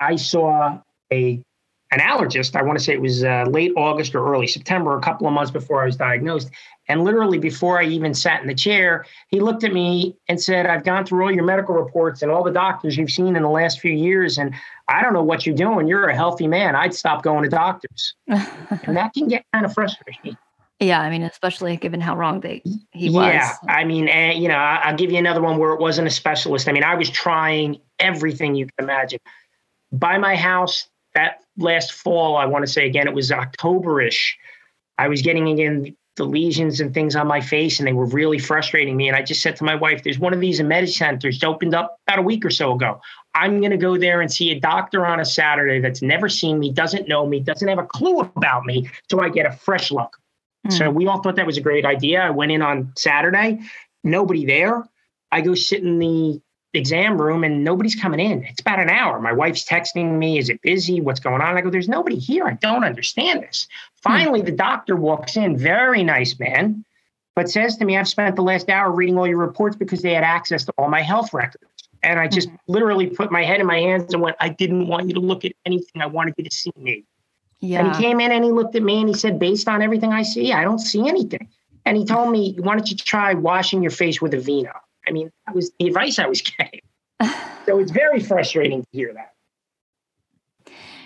I 0.00 0.16
saw 0.16 0.80
a 1.10 1.42
an 1.90 2.00
allergist. 2.00 2.54
I 2.54 2.62
want 2.62 2.78
to 2.78 2.84
say 2.84 2.92
it 2.92 3.00
was 3.00 3.24
uh, 3.24 3.46
late 3.48 3.72
August 3.74 4.14
or 4.14 4.30
early 4.30 4.46
September, 4.46 4.94
a 4.98 5.00
couple 5.00 5.26
of 5.26 5.32
months 5.32 5.50
before 5.50 5.82
I 5.82 5.86
was 5.86 5.96
diagnosed. 5.96 6.50
And 6.88 7.04
literally 7.04 7.38
before 7.38 7.80
I 7.80 7.84
even 7.84 8.12
sat 8.12 8.42
in 8.42 8.48
the 8.48 8.54
chair, 8.54 9.06
he 9.28 9.40
looked 9.40 9.64
at 9.64 9.72
me 9.72 10.14
and 10.28 10.38
said, 10.38 10.66
I've 10.66 10.84
gone 10.84 11.06
through 11.06 11.22
all 11.22 11.32
your 11.32 11.44
medical 11.44 11.74
reports 11.74 12.20
and 12.20 12.30
all 12.30 12.44
the 12.44 12.52
doctors 12.52 12.98
you've 12.98 13.10
seen 13.10 13.34
in 13.34 13.42
the 13.42 13.48
last 13.48 13.80
few 13.80 13.94
years. 13.94 14.36
And 14.36 14.54
I 14.88 15.00
don't 15.00 15.14
know 15.14 15.22
what 15.22 15.46
you're 15.46 15.56
doing. 15.56 15.88
You're 15.88 16.08
a 16.08 16.14
healthy 16.14 16.46
man. 16.46 16.76
I'd 16.76 16.92
stop 16.92 17.22
going 17.22 17.44
to 17.44 17.48
doctors. 17.48 18.14
and 18.26 18.94
that 18.94 19.14
can 19.14 19.26
get 19.26 19.46
kind 19.54 19.64
of 19.64 19.72
frustrating. 19.72 20.36
Yeah, 20.80 21.00
I 21.00 21.10
mean, 21.10 21.22
especially 21.22 21.76
given 21.76 22.00
how 22.00 22.16
wrong 22.16 22.40
they 22.40 22.62
he 22.92 23.10
was. 23.10 23.34
Yeah, 23.34 23.52
I 23.68 23.84
mean, 23.84 24.06
and 24.06 24.40
you 24.40 24.48
know, 24.48 24.54
I'll 24.54 24.96
give 24.96 25.10
you 25.10 25.18
another 25.18 25.40
one 25.40 25.58
where 25.58 25.72
it 25.72 25.80
wasn't 25.80 26.06
a 26.06 26.10
specialist. 26.10 26.68
I 26.68 26.72
mean, 26.72 26.84
I 26.84 26.94
was 26.94 27.10
trying 27.10 27.80
everything 27.98 28.54
you 28.54 28.66
can 28.66 28.84
imagine. 28.84 29.18
By 29.90 30.18
my 30.18 30.36
house, 30.36 30.88
that 31.14 31.40
last 31.56 31.92
fall, 31.92 32.36
I 32.36 32.46
want 32.46 32.64
to 32.64 32.70
say 32.70 32.86
again, 32.86 33.08
it 33.08 33.14
was 33.14 33.30
Octoberish. 33.30 34.34
I 34.98 35.08
was 35.08 35.22
getting 35.22 35.48
again 35.48 35.96
the 36.14 36.24
lesions 36.24 36.80
and 36.80 36.94
things 36.94 37.16
on 37.16 37.26
my 37.26 37.40
face, 37.40 37.80
and 37.80 37.88
they 37.88 37.92
were 37.92 38.06
really 38.06 38.38
frustrating 38.38 38.96
me. 38.96 39.08
And 39.08 39.16
I 39.16 39.22
just 39.22 39.42
said 39.42 39.56
to 39.56 39.64
my 39.64 39.74
wife, 39.74 40.04
"There's 40.04 40.18
one 40.20 40.32
of 40.32 40.40
these 40.40 40.60
in 40.60 40.68
med 40.68 40.88
centers 40.88 41.42
opened 41.42 41.74
up 41.74 41.98
about 42.06 42.20
a 42.20 42.22
week 42.22 42.44
or 42.44 42.50
so 42.50 42.74
ago. 42.74 43.00
I'm 43.34 43.60
going 43.60 43.72
to 43.72 43.76
go 43.76 43.98
there 43.98 44.20
and 44.20 44.30
see 44.30 44.52
a 44.52 44.60
doctor 44.60 45.04
on 45.06 45.18
a 45.18 45.24
Saturday 45.24 45.80
that's 45.80 46.02
never 46.02 46.28
seen 46.28 46.60
me, 46.60 46.70
doesn't 46.72 47.08
know 47.08 47.26
me, 47.26 47.40
doesn't 47.40 47.66
have 47.66 47.78
a 47.78 47.86
clue 47.86 48.20
about 48.20 48.64
me, 48.64 48.88
so 49.10 49.20
I 49.20 49.28
get 49.28 49.44
a 49.44 49.52
fresh 49.52 49.90
look." 49.90 50.16
Mm. 50.68 50.78
So 50.78 50.90
we 50.90 51.06
all 51.06 51.22
thought 51.22 51.36
that 51.36 51.46
was 51.46 51.58
a 51.58 51.62
great 51.62 51.84
idea. 51.84 52.20
I 52.20 52.30
went 52.30 52.52
in 52.52 52.62
on 52.62 52.92
Saturday, 52.96 53.60
nobody 54.04 54.46
there. 54.46 54.84
I 55.30 55.40
go 55.40 55.54
sit 55.54 55.82
in 55.82 55.98
the 55.98 56.40
exam 56.74 57.20
room 57.20 57.44
and 57.44 57.64
nobody's 57.64 57.94
coming 57.94 58.20
in. 58.20 58.44
It's 58.44 58.60
about 58.60 58.80
an 58.80 58.90
hour. 58.90 59.20
My 59.20 59.32
wife's 59.32 59.64
texting 59.64 60.18
me, 60.18 60.38
Is 60.38 60.50
it 60.50 60.60
busy? 60.62 61.00
What's 61.00 61.20
going 61.20 61.40
on? 61.40 61.56
I 61.56 61.60
go, 61.60 61.70
There's 61.70 61.88
nobody 61.88 62.18
here. 62.18 62.46
I 62.46 62.54
don't 62.54 62.84
understand 62.84 63.42
this. 63.42 63.66
Finally, 64.02 64.42
the 64.42 64.52
doctor 64.52 64.96
walks 64.96 65.36
in, 65.36 65.56
very 65.56 66.04
nice 66.04 66.38
man, 66.38 66.84
but 67.34 67.50
says 67.50 67.76
to 67.76 67.84
me, 67.84 67.96
I've 67.96 68.08
spent 68.08 68.36
the 68.36 68.42
last 68.42 68.68
hour 68.68 68.90
reading 68.90 69.18
all 69.18 69.26
your 69.26 69.38
reports 69.38 69.76
because 69.76 70.02
they 70.02 70.14
had 70.14 70.24
access 70.24 70.64
to 70.64 70.72
all 70.78 70.88
my 70.88 71.02
health 71.02 71.32
records. 71.32 71.64
And 72.02 72.20
I 72.20 72.28
just 72.28 72.48
mm-hmm. 72.48 72.72
literally 72.72 73.08
put 73.08 73.32
my 73.32 73.44
head 73.44 73.60
in 73.60 73.66
my 73.66 73.80
hands 73.80 74.12
and 74.12 74.22
went, 74.22 74.36
I 74.40 74.50
didn't 74.50 74.86
want 74.86 75.08
you 75.08 75.14
to 75.14 75.20
look 75.20 75.44
at 75.44 75.52
anything. 75.66 76.00
I 76.00 76.06
wanted 76.06 76.34
you 76.36 76.44
to 76.44 76.54
see 76.54 76.72
me. 76.76 77.04
Yeah. 77.60 77.84
And 77.84 77.96
he 77.96 78.02
came 78.02 78.20
in 78.20 78.30
and 78.30 78.44
he 78.44 78.50
looked 78.50 78.76
at 78.76 78.82
me 78.82 79.00
and 79.00 79.08
he 79.08 79.14
said, 79.14 79.38
Based 79.38 79.68
on 79.68 79.82
everything 79.82 80.12
I 80.12 80.22
see, 80.22 80.52
I 80.52 80.62
don't 80.62 80.78
see 80.78 81.08
anything. 81.08 81.48
And 81.84 81.96
he 81.96 82.04
told 82.04 82.30
me, 82.30 82.56
Why 82.58 82.76
don't 82.76 82.88
you 82.88 82.96
try 82.96 83.34
washing 83.34 83.82
your 83.82 83.90
face 83.90 84.20
with 84.20 84.32
Aveeno? 84.32 84.72
I 85.06 85.10
mean, 85.10 85.30
that 85.46 85.54
was 85.54 85.72
the 85.78 85.86
advice 85.86 86.18
I 86.18 86.26
was 86.26 86.42
getting. 86.58 86.80
so 87.66 87.78
it's 87.78 87.90
very 87.90 88.20
frustrating 88.20 88.82
to 88.82 88.88
hear 88.92 89.12
that. 89.14 89.34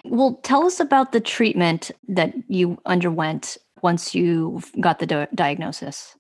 Well, 0.05 0.41
tell 0.43 0.67
us 0.67 0.81
about 0.81 1.13
the 1.13 1.21
treatment 1.21 1.91
that 2.09 2.35
you 2.49 2.79
underwent 2.87 3.57
once 3.83 4.15
you 4.15 4.61
got 4.81 4.99
the 4.99 5.07
di- 5.07 5.29
diagnosis. 5.35 6.17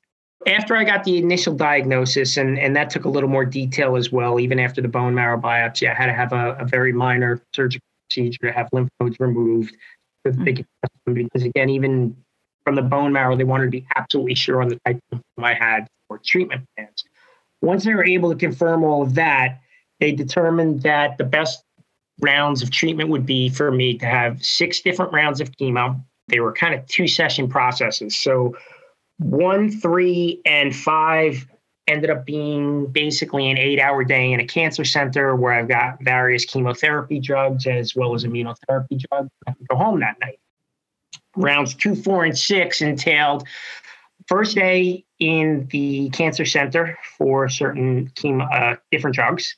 After 0.46 0.76
I 0.76 0.84
got 0.84 1.04
the 1.04 1.18
initial 1.18 1.54
diagnosis, 1.54 2.36
and, 2.36 2.58
and 2.58 2.74
that 2.74 2.90
took 2.90 3.04
a 3.04 3.08
little 3.08 3.28
more 3.28 3.44
detail 3.44 3.96
as 3.96 4.10
well, 4.10 4.40
even 4.40 4.58
after 4.58 4.80
the 4.80 4.88
bone 4.88 5.14
marrow 5.14 5.40
biopsy, 5.40 5.88
I 5.90 5.94
had 5.94 6.06
to 6.06 6.12
have 6.12 6.32
a, 6.32 6.54
a 6.54 6.64
very 6.64 6.92
minor 6.92 7.42
surgical 7.54 7.84
procedure 8.08 8.38
to 8.46 8.52
have 8.52 8.68
lymph 8.72 8.90
nodes 9.00 9.16
removed. 9.20 9.76
Mm-hmm. 10.26 11.14
Because 11.14 11.42
again, 11.42 11.68
even 11.70 12.16
from 12.64 12.76
the 12.76 12.82
bone 12.82 13.12
marrow, 13.12 13.36
they 13.36 13.44
wanted 13.44 13.64
to 13.64 13.70
be 13.70 13.86
absolutely 13.96 14.34
sure 14.34 14.62
on 14.62 14.68
the 14.68 14.78
type 14.86 15.00
of 15.10 15.20
I 15.42 15.54
had 15.54 15.88
for 16.08 16.18
treatment 16.24 16.64
plans. 16.76 17.04
Once 17.60 17.84
they 17.84 17.94
were 17.94 18.04
able 18.04 18.30
to 18.30 18.36
confirm 18.36 18.84
all 18.84 19.02
of 19.02 19.14
that, 19.14 19.60
they 20.00 20.12
determined 20.12 20.82
that 20.82 21.18
the 21.18 21.24
best 21.24 21.62
rounds 22.20 22.62
of 22.62 22.70
treatment 22.70 23.08
would 23.08 23.26
be 23.26 23.48
for 23.48 23.70
me 23.70 23.98
to 23.98 24.06
have 24.06 24.44
six 24.44 24.80
different 24.80 25.12
rounds 25.12 25.40
of 25.40 25.50
chemo. 25.52 26.02
They 26.28 26.40
were 26.40 26.52
kind 26.52 26.74
of 26.74 26.86
two 26.86 27.08
session 27.08 27.48
processes. 27.48 28.16
So 28.16 28.56
one, 29.18 29.70
three, 29.70 30.40
and 30.44 30.74
five 30.74 31.46
ended 31.92 32.10
up 32.10 32.24
being 32.24 32.86
basically 32.86 33.50
an 33.50 33.58
eight 33.58 33.80
hour 33.80 34.02
day 34.04 34.32
in 34.32 34.40
a 34.40 34.46
cancer 34.46 34.84
center 34.84 35.36
where 35.36 35.52
I've 35.52 35.68
got 35.68 36.02
various 36.02 36.44
chemotherapy 36.44 37.20
drugs 37.20 37.66
as 37.66 37.94
well 37.94 38.14
as 38.14 38.24
immunotherapy 38.24 38.98
drugs. 39.08 39.30
I 39.46 39.52
could 39.52 39.68
go 39.68 39.76
home 39.76 40.00
that 40.00 40.18
night. 40.20 40.40
Rounds 41.36 41.74
two, 41.74 41.94
four, 41.94 42.24
and 42.24 42.36
six 42.36 42.82
entailed 42.82 43.46
first 44.26 44.54
day 44.54 45.04
in 45.18 45.68
the 45.70 46.10
cancer 46.10 46.44
center 46.44 46.98
for 47.16 47.48
certain 47.48 48.08
chemo, 48.14 48.46
uh, 48.52 48.76
different 48.90 49.14
drugs. 49.14 49.56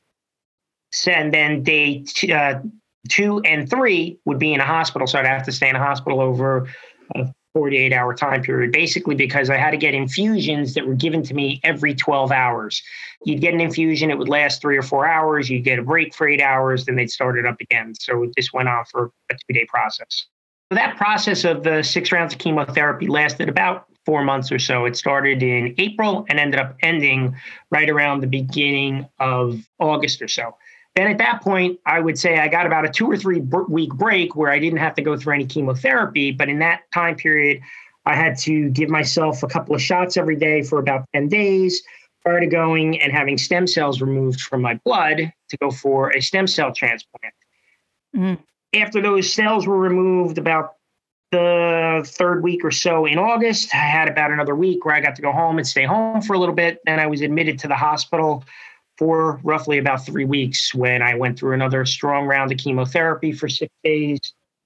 And 1.07 1.35
then 1.35 1.63
day 1.65 2.05
uh, 2.33 2.61
Two 3.09 3.41
and 3.45 3.69
three 3.69 4.19
would 4.25 4.39
be 4.39 4.55
in 4.55 4.61
a 4.61 4.65
hospital. 4.65 5.07
So 5.07 5.19
I'd 5.19 5.27
have 5.27 5.45
to 5.45 5.53
stay 5.53 5.69
in 5.69 5.77
a 5.77 5.79
hospital 5.79 6.21
over 6.21 6.69
a 7.15 7.29
48 7.55 7.93
hour 7.93 8.15
time 8.15 8.43
period, 8.43 8.73
basically 8.73 9.15
because 9.15 9.49
I 9.49 9.57
had 9.57 9.71
to 9.71 9.77
get 9.77 9.95
infusions 9.95 10.75
that 10.75 10.87
were 10.87 10.95
given 10.95 11.23
to 11.23 11.35
me 11.35 11.61
every 11.63 11.95
12 11.95 12.33
hours. 12.33 12.83
You'd 13.25 13.41
get 13.41 13.55
an 13.55 13.61
infusion, 13.61 14.11
it 14.11 14.19
would 14.19 14.29
last 14.29 14.61
three 14.61 14.77
or 14.77 14.83
four 14.83 15.07
hours. 15.07 15.49
You'd 15.49 15.65
get 15.65 15.79
a 15.79 15.83
break 15.83 16.15
for 16.15 16.29
eight 16.29 16.41
hours, 16.41 16.85
then 16.85 16.97
they'd 16.97 17.11
start 17.11 17.39
it 17.39 17.47
up 17.47 17.61
again. 17.61 17.95
So 17.99 18.31
this 18.37 18.53
went 18.53 18.69
on 18.69 18.85
for 18.91 19.13
a 19.31 19.35
two 19.35 19.55
day 19.55 19.67
process. 19.67 20.27
So 20.73 20.77
that 20.77 20.97
process 20.97 21.45
of 21.45 21.63
the 21.63 21.83
six 21.83 22.11
rounds 22.11 22.35
of 22.35 22.41
chemotherapy 22.41 23.07
lasted 23.07 23.49
about 23.49 23.87
four 24.05 24.25
months 24.25 24.51
or 24.51 24.59
so. 24.59 24.85
It 24.85 24.97
started 24.97 25.43
in 25.43 25.75
April 25.79 26.27
and 26.29 26.41
ended 26.41 26.59
up 26.59 26.77
ending 26.83 27.37
right 27.71 27.89
around 27.89 28.21
the 28.21 28.27
beginning 28.27 29.07
of 29.19 29.67
August 29.79 30.21
or 30.21 30.29
so. 30.29 30.57
Then 30.95 31.09
at 31.09 31.19
that 31.19 31.43
point, 31.43 31.81
I 31.87 32.01
would 32.01 32.19
say 32.19 32.39
I 32.39 32.49
got 32.49 32.67
about 32.67 32.85
a 32.85 32.89
two 32.89 33.11
or 33.11 33.17
three 33.17 33.41
week 33.69 33.93
break 33.95 34.37
where 34.37 34.51
I 34.51 34.59
didn't 34.59 34.79
have 34.79 34.95
to 34.95 35.03
go 35.03 35.17
through 35.17 35.35
any 35.35 35.47
chemotherapy. 35.47 36.31
But 36.31 36.49
in 36.49 36.61
that 36.61 36.83
time 36.93 37.17
period, 37.17 37.61
I 38.07 38.15
had 38.15 38.39
to 38.39 38.71
give 38.71 38.89
myself 38.89 39.43
a 39.43 39.49
couple 39.49 39.75
of 39.75 39.83
shots 39.83 40.17
every 40.17 40.37
day 40.37 40.63
for 40.63 40.79
about 40.79 41.09
10 41.13 41.29
days 41.29 41.83
prior 42.23 42.41
to 42.41 42.47
going 42.47 43.01
and 43.01 43.13
having 43.13 43.37
stem 43.37 43.67
cells 43.67 44.01
removed 44.01 44.41
from 44.41 44.63
my 44.63 44.75
blood 44.85 45.33
to 45.49 45.57
go 45.57 45.71
for 45.71 46.11
a 46.11 46.21
stem 46.21 46.47
cell 46.47 46.73
transplant. 46.73 47.35
Mm-hmm. 48.17 48.81
After 48.81 49.01
those 49.01 49.33
cells 49.33 49.67
were 49.67 49.79
removed, 49.79 50.39
about 50.39 50.75
the 51.31 52.03
third 52.07 52.43
week 52.45 52.65
or 52.65 52.71
so 52.71 53.07
in 53.07 53.19
August, 53.19 53.75
I 53.75 53.79
had 53.79 54.09
about 54.09 54.31
another 54.31 54.55
week 54.55 54.85
where 54.85 54.95
I 54.95 55.01
got 55.01 55.17
to 55.17 55.23
go 55.23 55.33
home 55.33 55.59
and 55.59 55.67
stay 55.67 55.85
home 55.85 56.23
for 56.23 56.35
a 56.35 56.39
little 56.39 56.55
bit. 56.55 56.79
Then 56.87 57.01
I 57.01 57.07
was 57.07 57.21
admitted 57.21 57.59
to 57.61 57.69
the 57.69 57.75
hospital 57.75 58.45
for 58.99 59.41
roughly 59.43 59.79
about 59.79 60.05
three 60.05 60.25
weeks 60.25 60.75
when 60.75 61.03
I 61.03 61.15
went 61.15 61.39
through 61.39 61.55
another 61.55 61.85
strong 61.85 62.27
round 62.27 62.53
of 62.53 62.59
chemotherapy 62.59 63.33
for 63.33 63.49
six 63.49 63.73
days. 63.83 64.19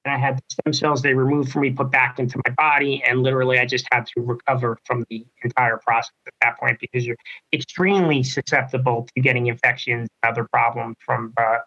And 0.05 0.15
I 0.15 0.19
had 0.19 0.39
the 0.39 0.43
stem 0.51 0.73
cells 0.73 1.03
they 1.03 1.15
removed 1.15 1.51
from 1.51 1.63
me 1.63 1.71
put 1.71 1.91
back 1.91 2.19
into 2.19 2.41
my 2.47 2.53
body. 2.55 3.03
And 3.07 3.23
literally, 3.23 3.59
I 3.59 3.67
just 3.67 3.87
had 3.93 4.07
to 4.07 4.21
recover 4.21 4.79
from 4.85 5.05
the 5.11 5.27
entire 5.43 5.79
process 5.79 6.13
at 6.27 6.35
that 6.41 6.59
point 6.59 6.79
because 6.81 7.07
you're 7.07 7.17
extremely 7.53 8.23
susceptible 8.23 9.09
to 9.15 9.21
getting 9.21 9.47
infections 9.47 10.09
and 10.23 10.33
other 10.33 10.47
problems 10.53 10.97
from 11.05 11.35
uh, 11.37 11.59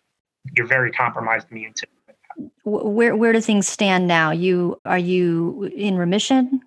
your 0.56 0.66
very 0.66 0.92
compromised 0.92 1.48
immune 1.52 1.76
system. 1.76 1.98
Where 2.64 3.16
where 3.16 3.34
do 3.34 3.42
things 3.42 3.68
stand 3.68 4.08
now? 4.08 4.32
You 4.32 4.80
are 4.86 4.98
you 4.98 5.70
in 5.76 5.98
remission? 5.98 6.62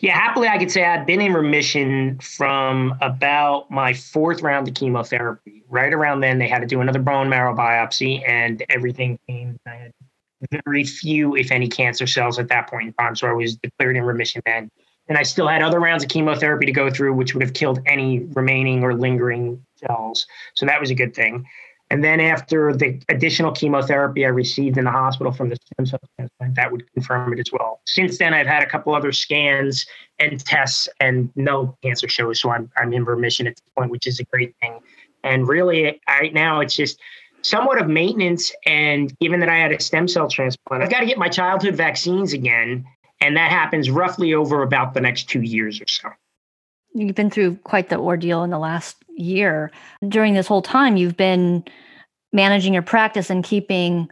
Yeah, 0.00 0.14
happily, 0.14 0.48
I 0.48 0.58
could 0.58 0.70
say 0.70 0.84
I've 0.84 1.06
been 1.06 1.20
in 1.20 1.34
remission 1.34 2.18
from 2.18 2.94
about 3.00 3.70
my 3.70 3.92
fourth 3.92 4.42
round 4.42 4.66
of 4.66 4.74
chemotherapy. 4.74 5.62
Right 5.68 5.92
around 5.92 6.20
then, 6.20 6.38
they 6.38 6.48
had 6.48 6.60
to 6.60 6.66
do 6.66 6.80
another 6.80 6.98
bone 6.98 7.28
marrow 7.28 7.54
biopsy, 7.54 8.28
and 8.28 8.64
everything 8.70 9.18
came. 9.28 9.58
I 9.66 9.74
had 9.74 9.92
very 10.64 10.84
few, 10.84 11.36
if 11.36 11.52
any, 11.52 11.68
cancer 11.68 12.06
cells 12.06 12.38
at 12.38 12.48
that 12.48 12.68
point 12.68 12.88
in 12.88 12.92
time. 12.94 13.14
So 13.14 13.28
I 13.28 13.32
was 13.32 13.56
declared 13.56 13.96
in 13.96 14.02
remission 14.02 14.42
then. 14.46 14.70
And 15.08 15.16
I 15.16 15.22
still 15.22 15.48
had 15.48 15.62
other 15.62 15.80
rounds 15.80 16.02
of 16.02 16.10
chemotherapy 16.10 16.66
to 16.66 16.72
go 16.72 16.90
through, 16.90 17.14
which 17.14 17.34
would 17.34 17.42
have 17.42 17.54
killed 17.54 17.80
any 17.86 18.20
remaining 18.34 18.82
or 18.82 18.94
lingering 18.94 19.64
cells. 19.76 20.26
So 20.54 20.66
that 20.66 20.80
was 20.80 20.90
a 20.90 20.94
good 20.94 21.14
thing. 21.14 21.46
And 21.90 22.04
then 22.04 22.20
after 22.20 22.74
the 22.74 23.00
additional 23.08 23.50
chemotherapy 23.50 24.26
I 24.26 24.28
received 24.28 24.76
in 24.76 24.84
the 24.84 24.90
hospital 24.90 25.32
from 25.32 25.48
the 25.48 25.56
stem 25.56 25.86
cell 25.86 26.00
transplant, 26.16 26.54
that 26.54 26.70
would 26.70 26.90
confirm 26.92 27.32
it 27.32 27.38
as 27.38 27.50
well. 27.50 27.80
Since 27.86 28.18
then, 28.18 28.34
I've 28.34 28.46
had 28.46 28.62
a 28.62 28.66
couple 28.66 28.94
other 28.94 29.10
scans 29.10 29.86
and 30.18 30.38
tests 30.44 30.88
and 31.00 31.30
no 31.34 31.76
cancer 31.82 32.08
shows. 32.08 32.40
So 32.40 32.50
I'm, 32.50 32.70
I'm 32.76 32.92
in 32.92 33.04
remission 33.04 33.46
at 33.46 33.56
this 33.56 33.64
point, 33.76 33.90
which 33.90 34.06
is 34.06 34.20
a 34.20 34.24
great 34.24 34.54
thing. 34.60 34.80
And 35.24 35.48
really, 35.48 36.00
right 36.08 36.34
now, 36.34 36.60
it's 36.60 36.76
just 36.76 37.00
somewhat 37.42 37.80
of 37.80 37.88
maintenance. 37.88 38.52
And 38.66 39.16
given 39.18 39.40
that 39.40 39.48
I 39.48 39.56
had 39.56 39.72
a 39.72 39.80
stem 39.80 40.08
cell 40.08 40.28
transplant, 40.28 40.82
I've 40.82 40.90
got 40.90 41.00
to 41.00 41.06
get 41.06 41.16
my 41.16 41.28
childhood 41.28 41.74
vaccines 41.74 42.34
again. 42.34 42.84
And 43.20 43.36
that 43.36 43.50
happens 43.50 43.90
roughly 43.90 44.34
over 44.34 44.62
about 44.62 44.94
the 44.94 45.00
next 45.00 45.28
two 45.28 45.40
years 45.40 45.80
or 45.80 45.86
so. 45.88 46.10
You've 46.98 47.14
been 47.14 47.30
through 47.30 47.56
quite 47.64 47.88
the 47.88 47.98
ordeal 47.98 48.42
in 48.42 48.50
the 48.50 48.58
last 48.58 48.96
year. 49.16 49.70
During 50.06 50.34
this 50.34 50.46
whole 50.46 50.62
time, 50.62 50.96
you've 50.96 51.16
been 51.16 51.64
managing 52.32 52.74
your 52.74 52.82
practice 52.82 53.30
and 53.30 53.44
keeping 53.44 54.08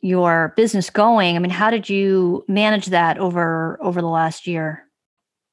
your 0.00 0.54
business 0.56 0.88
going. 0.88 1.36
I 1.36 1.38
mean, 1.38 1.50
how 1.50 1.70
did 1.70 1.88
you 1.88 2.44
manage 2.48 2.86
that 2.86 3.18
over 3.18 3.78
over 3.82 4.00
the 4.00 4.08
last 4.08 4.46
year? 4.46 4.84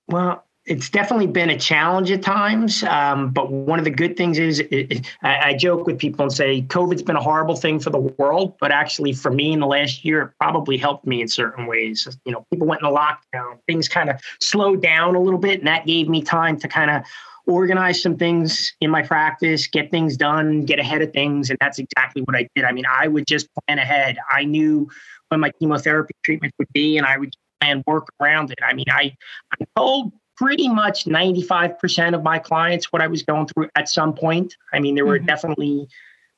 Well, 0.07 0.46
it's 0.67 0.89
definitely 0.89 1.27
been 1.27 1.49
a 1.49 1.57
challenge 1.57 2.11
at 2.11 2.21
times. 2.21 2.83
Um, 2.83 3.29
but 3.29 3.49
one 3.51 3.79
of 3.79 3.85
the 3.85 3.91
good 3.91 4.17
things 4.17 4.37
is 4.37 4.59
it, 4.59 4.67
it, 4.71 5.15
I, 5.23 5.49
I, 5.49 5.53
joke 5.53 5.87
with 5.87 5.97
people 5.97 6.23
and 6.23 6.31
say 6.31 6.61
COVID's 6.63 7.01
been 7.01 7.15
a 7.15 7.21
horrible 7.21 7.55
thing 7.55 7.79
for 7.79 7.89
the 7.89 7.99
world, 7.99 8.55
but 8.59 8.71
actually 8.71 9.13
for 9.13 9.31
me 9.31 9.53
in 9.53 9.61
the 9.61 9.65
last 9.65 10.03
year, 10.03 10.21
it 10.21 10.31
probably 10.39 10.77
helped 10.77 11.07
me 11.07 11.21
in 11.21 11.27
certain 11.29 11.67
ways. 11.67 12.07
You 12.25 12.33
know, 12.33 12.45
people 12.51 12.67
went 12.67 12.81
into 12.81 12.93
lockdown, 12.93 13.59
things 13.65 13.87
kind 13.87 14.09
of 14.09 14.19
slowed 14.41 14.81
down 14.81 15.15
a 15.15 15.21
little 15.21 15.39
bit, 15.39 15.59
and 15.59 15.67
that 15.67 15.85
gave 15.85 16.09
me 16.09 16.21
time 16.21 16.59
to 16.59 16.67
kind 16.67 16.91
of 16.91 17.03
organize 17.47 18.01
some 18.01 18.17
things 18.17 18.75
in 18.81 18.91
my 18.91 19.01
practice, 19.01 19.67
get 19.67 19.89
things 19.89 20.17
done, 20.17 20.65
get 20.65 20.79
ahead 20.79 21.01
of 21.01 21.13
things. 21.13 21.49
And 21.49 21.57
that's 21.61 21.79
exactly 21.79 22.23
what 22.23 22.35
I 22.35 22.49
did. 22.55 22.65
I 22.65 22.73
mean, 22.73 22.85
I 22.89 23.07
would 23.07 23.25
just 23.25 23.47
plan 23.55 23.79
ahead. 23.79 24.17
I 24.29 24.43
knew 24.43 24.89
when 25.29 25.39
my 25.39 25.51
chemotherapy 25.51 26.13
treatment 26.25 26.53
would 26.59 26.67
be, 26.73 26.97
and 26.97 27.07
I 27.07 27.17
would 27.17 27.33
plan 27.61 27.83
work 27.87 28.09
around 28.21 28.51
it. 28.51 28.59
I 28.61 28.73
mean, 28.73 28.85
I, 28.89 29.15
I 29.53 29.65
told 29.77 30.11
pretty 30.37 30.69
much 30.69 31.05
95% 31.05 32.13
of 32.13 32.23
my 32.23 32.39
clients 32.39 32.91
what 32.93 33.01
I 33.01 33.07
was 33.07 33.23
going 33.23 33.47
through 33.47 33.69
at 33.75 33.89
some 33.89 34.13
point. 34.13 34.55
I 34.71 34.79
mean, 34.79 34.95
there 34.95 35.05
were 35.05 35.17
mm-hmm. 35.17 35.25
definitely 35.25 35.87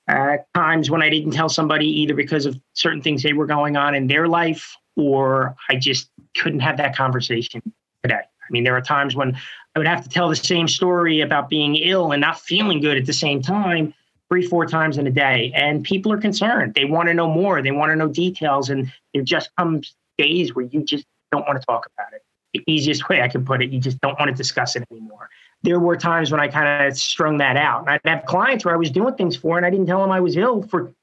uh, 0.07 0.37
times 0.55 0.89
when 0.89 1.03
I 1.03 1.09
didn't 1.09 1.31
tell 1.31 1.49
somebody 1.49 1.85
either 2.01 2.15
because 2.15 2.45
of 2.45 2.59
certain 2.73 3.01
things 3.01 3.21
they 3.21 3.33
were 3.33 3.45
going 3.45 3.77
on 3.77 3.93
in 3.93 4.07
their 4.07 4.27
life, 4.27 4.75
or 4.95 5.55
I 5.69 5.75
just 5.75 6.09
couldn't 6.37 6.61
have 6.61 6.77
that 6.77 6.95
conversation 6.95 7.61
today. 8.03 8.15
I 8.15 8.51
mean, 8.51 8.63
there 8.63 8.75
are 8.75 8.81
times 8.81 9.15
when 9.15 9.35
I 9.75 9.79
would 9.79 9.87
have 9.87 10.03
to 10.03 10.09
tell 10.09 10.29
the 10.29 10.35
same 10.35 10.67
story 10.67 11.21
about 11.21 11.49
being 11.49 11.75
ill 11.75 12.11
and 12.11 12.21
not 12.21 12.39
feeling 12.39 12.81
good 12.81 12.97
at 12.97 13.05
the 13.05 13.13
same 13.13 13.41
time 13.41 13.93
three, 14.29 14.45
four 14.45 14.65
times 14.65 14.97
in 14.97 15.05
a 15.07 15.11
day. 15.11 15.51
And 15.55 15.83
people 15.83 16.11
are 16.11 16.17
concerned. 16.17 16.73
They 16.73 16.85
want 16.85 17.07
to 17.07 17.13
know 17.13 17.27
more. 17.27 17.61
They 17.61 17.71
want 17.71 17.91
to 17.91 17.95
know 17.95 18.07
details. 18.07 18.69
And 18.69 18.91
there 19.13 19.23
just 19.23 19.49
comes 19.57 19.95
days 20.17 20.55
where 20.55 20.65
you 20.65 20.83
just 20.83 21.05
don't 21.31 21.45
want 21.45 21.59
to 21.59 21.65
talk 21.65 21.87
about 21.97 22.13
it. 22.13 22.23
The 22.53 22.63
easiest 22.67 23.07
way 23.09 23.21
I 23.21 23.27
can 23.27 23.45
put 23.45 23.61
it, 23.61 23.69
you 23.71 23.79
just 23.79 23.99
don't 24.01 24.17
want 24.19 24.29
to 24.29 24.35
discuss 24.35 24.75
it 24.75 24.83
anymore. 24.91 25.29
There 25.61 25.79
were 25.79 25.97
times 25.97 26.31
when 26.31 26.39
I 26.39 26.47
kind 26.47 26.87
of 26.87 26.97
strung 26.97 27.37
that 27.37 27.57
out. 27.57 27.87
I'd 27.87 28.01
have 28.05 28.25
clients 28.25 28.65
where 28.65 28.73
I 28.73 28.77
was 28.77 28.89
doing 28.89 29.13
things 29.15 29.35
for, 29.35 29.57
and 29.57 29.65
I 29.65 29.69
didn't 29.69 29.87
tell 29.87 30.01
them 30.01 30.11
I 30.11 30.19
was 30.19 30.35
ill 30.37 30.63
for 30.63 30.93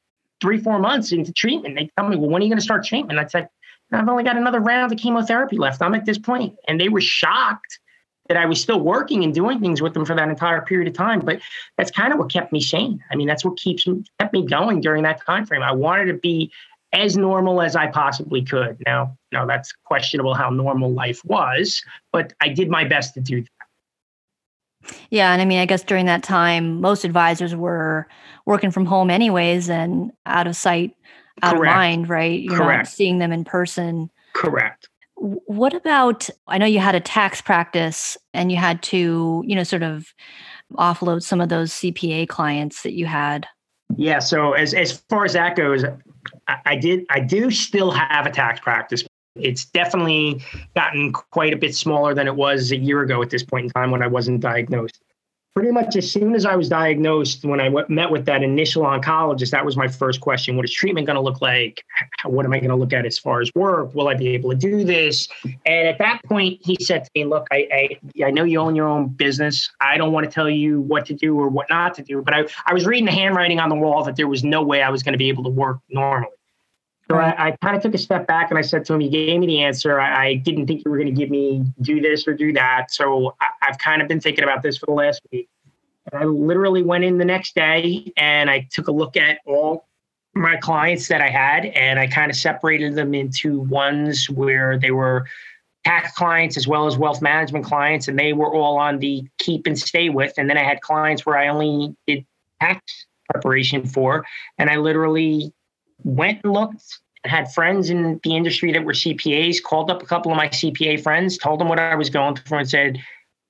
three, 0.41 0.59
four 0.59 0.79
months 0.79 1.13
into 1.13 1.33
treatment. 1.33 1.77
They 1.77 1.91
tell 1.97 2.09
me, 2.09 2.17
well, 2.17 2.31
when 2.31 2.43
are 2.43 2.45
you 2.45 2.51
going 2.51 2.59
to 2.59 2.65
start 2.65 2.85
treatment? 2.85 3.19
I'd 3.19 3.31
say, 3.31 3.47
I've 3.93 4.09
only 4.09 4.25
got 4.25 4.37
another 4.37 4.61
round 4.61 4.93
of 4.93 4.99
chemotherapy 4.99 5.57
left. 5.57 5.83
I'm 5.83 5.95
at 5.95 6.05
this 6.05 6.19
point. 6.19 6.57
And 6.67 6.81
they 6.81 6.89
were 6.89 7.01
shocked 7.01 7.79
that 8.29 8.37
I 8.37 8.47
was 8.47 8.61
still 8.61 8.81
working 8.81 9.23
and 9.23 9.33
doing 9.33 9.61
things 9.61 9.81
with 9.81 9.95
them 9.95 10.05
for 10.05 10.17
that 10.17 10.29
entire 10.29 10.61
period 10.63 10.89
of 10.89 10.95
time. 10.95 11.21
But 11.21 11.41
that's 11.79 11.91
kind 11.91 12.13
of 12.13 12.19
what 12.19 12.33
kept 12.33 12.53
me 12.53 12.61
sane. 12.61 13.03
I 13.11 13.17
mean, 13.17 13.29
that's 13.29 13.45
what 13.45 13.57
keeps 13.57 13.87
me, 13.87 14.05
kept 14.19 14.33
me 14.33 14.45
going 14.45 14.81
during 14.81 15.05
that 15.05 15.25
time 15.25 15.47
frame. 15.47 15.63
I 15.63 15.73
wanted 15.73 16.07
to 16.07 16.15
be 16.15 16.51
as 16.97 17.17
normal 17.17 17.61
as 17.61 17.77
I 17.77 17.87
possibly 17.89 18.43
could. 18.43 18.83
Now, 18.87 19.17
now 19.33 19.47
that's 19.47 19.73
questionable 19.85 20.35
how 20.35 20.51
normal 20.51 20.93
life 20.93 21.25
was, 21.25 21.83
but 22.13 22.33
I 22.41 22.49
did 22.49 22.71
my 22.71 22.85
best 22.85 23.15
to 23.15 23.21
do 23.21 23.43
that. 23.43 23.51
Yeah, 25.11 25.33
and 25.33 25.43
I 25.43 25.45
mean, 25.45 25.59
I 25.59 25.67
guess 25.67 25.83
during 25.83 26.07
that 26.07 26.23
time, 26.23 26.81
most 26.81 27.05
advisors 27.05 27.55
were 27.55 28.07
working 28.47 28.71
from 28.71 28.87
home 28.87 29.11
anyways, 29.11 29.69
and 29.69 30.13
out 30.27 30.47
of 30.47 30.57
sight, 30.57 30.97
out 31.43 31.57
Correct. 31.57 31.73
of 31.73 31.77
mind, 31.77 32.09
right? 32.09 32.41
You're 32.41 32.57
Correct. 32.57 32.79
not 32.79 32.89
seeing 32.89 33.19
them 33.19 33.33
in 33.33 33.45
person. 33.45 34.11
Correct. 34.33 34.89
What 35.17 35.75
about 35.75 36.29
I 36.47 36.59
know 36.59 36.67
you 36.67 36.79
had 36.79 36.95
a 36.95 37.01
tax 37.01 37.41
practice 37.41 38.17
and 38.35 38.53
you 38.53 38.59
had 38.59 38.83
to, 38.85 39.43
you 39.47 39.57
know, 39.57 39.65
sort 39.65 39.83
of 39.83 40.13
offload 40.75 41.23
some 41.23 41.41
of 41.41 41.49
those 41.49 41.73
CPA 41.73 42.29
clients 42.29 42.83
that 42.83 42.93
you 42.93 43.07
had. 43.07 43.47
Yeah, 43.97 44.19
so 44.19 44.53
as 44.53 44.75
as 44.75 45.01
far 45.09 45.25
as 45.25 45.33
that 45.33 45.57
goes, 45.57 45.85
I, 46.49 46.77
did 46.77 47.07
I 47.11 47.21
do 47.21 47.51
still 47.51 47.91
have 47.91 48.27
a 48.27 48.31
tax 48.31 48.61
practice. 48.61 49.05
It's 49.37 49.67
definitely 49.67 50.43
gotten 50.75 51.13
quite 51.13 51.53
a 51.53 51.57
bit 51.57 51.75
smaller 51.75 52.15
than 52.15 52.27
it 52.27 52.35
was 52.35 52.73
a 52.73 52.77
year 52.77 53.03
ago 53.03 53.23
at 53.23 53.31
this 53.31 53.43
point 53.43 53.65
in 53.65 53.71
time 53.71 53.91
when 53.91 54.03
I 54.03 54.07
wasn't 54.07 54.41
diagnosed 54.41 55.01
pretty 55.57 55.71
much 55.71 55.97
as 55.97 56.13
soon 56.13 56.35
as 56.35 56.45
I 56.45 56.55
was 56.55 56.69
diagnosed, 56.69 57.43
when 57.43 57.61
I 57.61 57.69
w- 57.69 57.87
met 57.89 58.11
with 58.11 58.27
that 58.27 58.43
initial 58.43 58.83
oncologist, 58.83 59.53
that 59.53 59.65
was 59.65 59.75
my 59.75 59.89
first 59.89 60.21
question. 60.21 60.55
What 60.55 60.67
is 60.67 60.73
treatment 60.73 61.07
going 61.07 61.15
to 61.15 61.23
look 61.23 61.41
like? 61.41 61.83
What 62.27 62.45
am 62.45 62.53
I 62.53 62.59
going 62.59 62.69
to 62.69 62.77
look 62.77 62.93
at 62.93 63.07
as 63.07 63.19
far 63.19 63.41
as 63.41 63.51
work? 63.55 63.95
Will 63.95 64.07
I 64.07 64.13
be 64.13 64.29
able 64.29 64.51
to 64.51 64.57
do 64.57 64.85
this? 64.85 65.27
And 65.65 65.89
at 65.89 65.97
that 65.97 66.21
point, 66.25 66.61
he 66.63 66.77
said 66.79 67.05
to 67.05 67.11
me, 67.15 67.25
Look, 67.25 67.47
I, 67.51 67.67
I, 67.73 68.25
I 68.27 68.31
know 68.33 68.45
you 68.45 68.61
own 68.61 68.77
your 68.77 68.87
own 68.87 69.09
business. 69.09 69.71
I 69.81 69.97
don't 69.97 70.13
want 70.13 70.27
to 70.27 70.31
tell 70.31 70.51
you 70.51 70.83
what 70.83 71.07
to 71.07 71.15
do 71.15 71.41
or 71.41 71.49
what 71.49 71.71
not 71.71 71.95
to 71.95 72.03
do. 72.03 72.21
But 72.21 72.35
I, 72.35 72.45
I 72.67 72.75
was 72.75 72.85
reading 72.85 73.07
the 73.07 73.13
handwriting 73.13 73.59
on 73.59 73.71
the 73.71 73.77
wall 73.77 74.05
that 74.05 74.17
there 74.17 74.29
was 74.29 74.45
no 74.45 74.63
way 74.63 74.83
I 74.83 74.91
was 74.91 75.03
going 75.03 75.15
to 75.15 75.19
be 75.19 75.31
able 75.31 75.45
to 75.45 75.51
work 75.51 75.79
normally. 75.89 76.36
So 77.09 77.17
I, 77.17 77.49
I 77.49 77.57
kind 77.63 77.77
of 77.77 77.83
took 77.83 77.95
a 77.95 77.99
step 77.99 78.27
back 78.27 78.51
and 78.51 78.59
I 78.59 78.63
said 78.63 78.85
to 78.87 78.95
him, 78.95 79.01
"You 79.01 79.11
gave 79.11 79.39
me 79.39 79.47
the 79.47 79.63
answer. 79.63 80.01
I, 80.01 80.27
I 80.27 80.35
didn't 80.35 80.67
think 80.67 80.83
you 80.85 80.91
were 80.91 80.97
going 80.97 81.15
to 81.15 81.19
give 81.19 81.31
me 81.31 81.65
do 81.81 82.01
this 82.01 82.27
or 82.27 82.35
do 82.35 82.53
that. 82.55 82.91
So 82.91 83.37
I, 83.41 83.47
I've 83.63 83.79
kind 83.79 84.03
of 84.03 84.09
been 84.09 84.21
thinking 84.21 84.45
about 84.45 84.63
this 84.63 84.77
for 84.77 84.87
the 84.87 84.93
last 84.93 85.23
week. 85.31 85.49
And 86.11 86.21
I 86.21 86.25
literally 86.25 86.83
went 86.83 87.05
in 87.05 87.19
the 87.19 87.25
next 87.25 87.55
day 87.55 88.13
and 88.17 88.51
I 88.51 88.69
took 88.71 88.89
a 88.89 88.93
look 88.93 89.17
at 89.17 89.39
all 89.47 89.87
my 90.35 90.57
clients 90.57 91.09
that 91.09 91.21
I 91.21 91.29
had, 91.29 91.65
and 91.67 91.99
I 91.99 92.07
kind 92.07 92.31
of 92.31 92.37
separated 92.37 92.95
them 92.95 93.15
into 93.15 93.61
ones 93.61 94.29
where 94.29 94.79
they 94.79 94.91
were 94.91 95.27
tax 95.85 96.13
clients 96.13 96.57
as 96.57 96.69
well 96.69 96.87
as 96.87 96.99
wealth 96.99 97.23
management 97.23 97.65
clients, 97.65 98.07
and 98.09 98.19
they 98.19 98.33
were 98.33 98.53
all 98.53 98.77
on 98.77 98.99
the 98.99 99.25
keep 99.39 99.67
and 99.67 99.79
stay 99.79 100.11
with. 100.11 100.35
And 100.37 100.51
then 100.51 100.59
I 100.59 100.63
had 100.63 100.81
clients 100.83 101.25
where 101.25 101.39
I 101.39 101.49
only 101.49 101.97
did 102.07 102.27
tax 102.61 103.07
preparation 103.33 103.87
for, 103.87 104.27
and 104.59 104.69
I 104.69 104.77
literally 104.77 105.53
went 106.05 106.41
and 106.45 106.53
looked 106.53 107.01
and 107.25 107.31
had 107.31 107.53
friends 107.53 107.91
in 107.91 108.21
the 108.23 108.37
industry 108.37 108.73
that 108.73 108.85
were 108.85 108.93
CPAs, 108.93 109.63
called 109.63 109.91
up 109.91 110.03
a 110.03 110.07
couple 110.07 110.31
of 110.31 110.37
my 110.37 110.49
CPA 110.49 111.03
friends, 111.03 111.39
told 111.39 111.61
them 111.61 111.69
what 111.69 111.79
I 111.79 111.95
was 111.95 112.11
going 112.11 112.37
through, 112.37 112.59
and 112.59 112.71
said, 112.71 112.99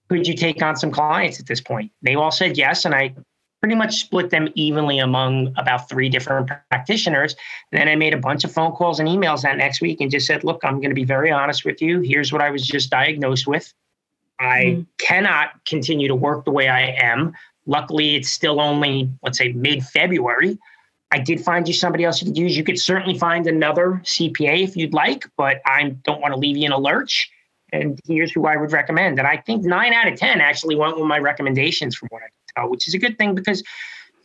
Could 0.09 0.27
you 0.27 0.35
take 0.35 0.63
on 0.63 0.77
some 0.77 0.91
clients 0.91 1.41
at 1.41 1.47
this 1.47 1.61
point? 1.61 1.93
They 2.03 2.15
all 2.15 2.31
said 2.31 2.57
yes. 2.57 2.85
And 2.85 2.95
I 2.95 3.15
pretty 3.61 3.75
much 3.75 4.01
split 4.01 4.31
them 4.31 4.49
evenly 4.55 4.99
among 4.99 5.53
about 5.57 5.89
three 5.89 6.09
different 6.09 6.51
practitioners. 6.71 7.35
And 7.73 7.81
then 7.81 7.89
I 7.89 7.97
made 7.97 8.15
a 8.15 8.19
bunch 8.19 8.45
of 8.45 8.53
phone 8.53 8.73
calls 8.73 9.01
and 9.01 9.09
emails 9.09 9.43
that 9.43 9.57
next 9.57 9.81
week 9.81 10.01
and 10.01 10.11
just 10.11 10.27
said, 10.27 10.45
Look, 10.45 10.61
I'm 10.65 10.77
going 10.77 10.91
to 10.91 10.95
be 10.95 11.05
very 11.05 11.31
honest 11.31 11.65
with 11.65 11.83
you. 11.83 12.01
Here's 12.01 12.33
what 12.33 12.43
I 12.43 12.51
was 12.51 12.67
just 12.67 12.91
diagnosed 12.91 13.47
with. 13.47 13.73
I 14.39 14.61
mm. 14.61 14.87
cannot 14.99 15.65
continue 15.65 16.09
to 16.09 16.15
work 16.15 16.45
the 16.45 16.51
way 16.51 16.69
I 16.69 16.97
am. 16.99 17.35
Luckily, 17.67 18.15
it's 18.15 18.31
still 18.31 18.61
only, 18.61 19.11
let's 19.23 19.39
say, 19.39 19.53
mid 19.53 19.85
February. 19.85 20.59
I 21.13 21.19
did 21.19 21.41
find 21.41 21.69
you 21.69 21.75
somebody 21.75 22.05
else 22.05 22.21
you 22.21 22.27
could 22.27 22.37
use. 22.37 22.57
You 22.57 22.65
could 22.65 22.79
certainly 22.79 23.19
find 23.19 23.47
another 23.47 24.01
CPA 24.05 24.63
if 24.63 24.77
you'd 24.77 24.93
like, 24.93 25.27
but 25.37 25.61
I 25.65 25.91
don't 26.05 26.21
want 26.21 26.35
to 26.35 26.41
leave 26.41 26.57
you 26.57 26.67
in 26.67 26.73
a 26.73 26.79
lurch. 26.79 27.31
And 27.73 27.99
here's 28.07 28.33
who 28.33 28.47
I 28.47 28.57
would 28.57 28.73
recommend. 28.73 29.19
And 29.19 29.27
I 29.27 29.37
think 29.37 29.65
nine 29.65 29.93
out 29.93 30.09
of 30.09 30.19
10 30.19 30.41
actually 30.41 30.77
went 30.77 30.97
with 30.97 31.07
my 31.07 31.19
recommendations 31.19 31.97
from 31.97 32.09
what 32.11 32.23
I 32.23 32.27
can 32.27 32.63
tell, 32.63 32.71
which 32.71 32.89
is 32.89 32.95
a 32.95 32.99
good 32.99 33.19
thing 33.19 33.35
because 33.35 33.63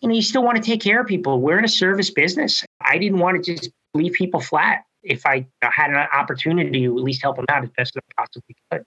you 0.01 0.09
know 0.09 0.15
you 0.15 0.21
still 0.21 0.43
want 0.43 0.57
to 0.57 0.63
take 0.63 0.81
care 0.81 1.01
of 1.01 1.07
people. 1.07 1.39
We're 1.39 1.59
in 1.59 1.65
a 1.65 1.69
service 1.69 2.09
business. 2.09 2.63
I 2.81 2.97
didn't 2.97 3.19
want 3.19 3.43
to 3.43 3.55
just 3.55 3.71
leave 3.93 4.13
people 4.13 4.39
flat 4.39 4.83
if 5.03 5.25
I 5.25 5.45
had 5.61 5.91
an 5.91 6.07
opportunity 6.13 6.85
to 6.85 6.97
at 6.97 7.03
least 7.03 7.21
help 7.21 7.35
them 7.35 7.45
out 7.49 7.63
as 7.63 7.69
best 7.77 7.95
as 7.95 8.01
I 8.17 8.21
possibly 8.21 8.55
could. 8.71 8.83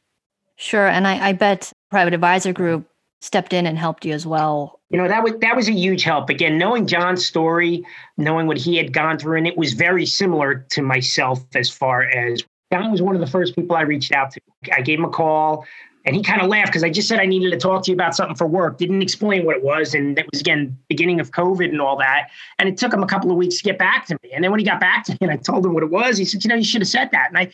Sure. 0.56 0.86
And 0.86 1.06
I, 1.06 1.28
I 1.28 1.32
bet 1.32 1.72
private 1.90 2.14
advisor 2.14 2.52
group 2.52 2.88
stepped 3.20 3.52
in 3.52 3.66
and 3.66 3.78
helped 3.78 4.04
you 4.04 4.12
as 4.12 4.26
well 4.26 4.80
you 4.94 5.02
know 5.02 5.08
that 5.08 5.24
was 5.24 5.32
that 5.40 5.56
was 5.56 5.68
a 5.68 5.72
huge 5.72 6.04
help. 6.04 6.30
Again 6.30 6.56
knowing 6.56 6.86
john's 6.86 7.26
story 7.26 7.84
knowing 8.16 8.46
what 8.46 8.56
he 8.56 8.76
had 8.76 8.92
gone 8.92 9.18
through 9.18 9.38
and 9.38 9.46
it 9.46 9.58
was 9.58 9.72
very 9.72 10.06
similar 10.06 10.64
to 10.70 10.82
myself 10.82 11.44
as 11.56 11.68
far 11.68 12.04
as 12.04 12.44
john 12.72 12.92
was 12.92 13.02
one 13.02 13.16
of 13.16 13.20
the 13.20 13.26
first 13.26 13.56
people 13.56 13.74
i 13.74 13.80
reached 13.80 14.12
out 14.12 14.30
to. 14.30 14.40
I 14.72 14.82
gave 14.82 15.00
him 15.00 15.04
a 15.04 15.10
call 15.10 15.66
and 16.06 16.14
he 16.14 16.22
kind 16.22 16.40
of 16.40 16.48
laughed 16.48 16.68
because 16.68 16.84
i 16.84 16.90
just 16.90 17.08
said 17.08 17.18
i 17.18 17.26
needed 17.26 17.50
to 17.50 17.56
talk 17.56 17.82
to 17.82 17.90
you 17.90 17.96
about 17.96 18.14
something 18.14 18.36
for 18.36 18.46
work. 18.46 18.78
Didn't 18.78 19.02
explain 19.02 19.44
what 19.44 19.56
it 19.56 19.64
was 19.64 19.94
and 19.94 20.16
that 20.16 20.26
was 20.30 20.40
again 20.40 20.78
beginning 20.88 21.18
of 21.18 21.32
covid 21.32 21.70
and 21.70 21.80
all 21.80 21.96
that 21.96 22.28
and 22.60 22.68
it 22.68 22.76
took 22.76 22.92
him 22.92 23.02
a 23.02 23.08
couple 23.08 23.32
of 23.32 23.36
weeks 23.36 23.56
to 23.56 23.64
get 23.64 23.78
back 23.78 24.06
to 24.06 24.16
me. 24.22 24.30
And 24.32 24.44
then 24.44 24.52
when 24.52 24.60
he 24.60 24.64
got 24.64 24.78
back 24.78 25.02
to 25.06 25.12
me 25.12 25.18
and 25.22 25.32
i 25.32 25.36
told 25.36 25.66
him 25.66 25.74
what 25.74 25.82
it 25.82 25.90
was 25.90 26.18
he 26.18 26.24
said 26.24 26.44
you 26.44 26.48
know 26.48 26.54
you 26.54 26.62
should 26.62 26.82
have 26.82 26.88
said 26.88 27.10
that. 27.10 27.30
And 27.30 27.38
i 27.38 27.50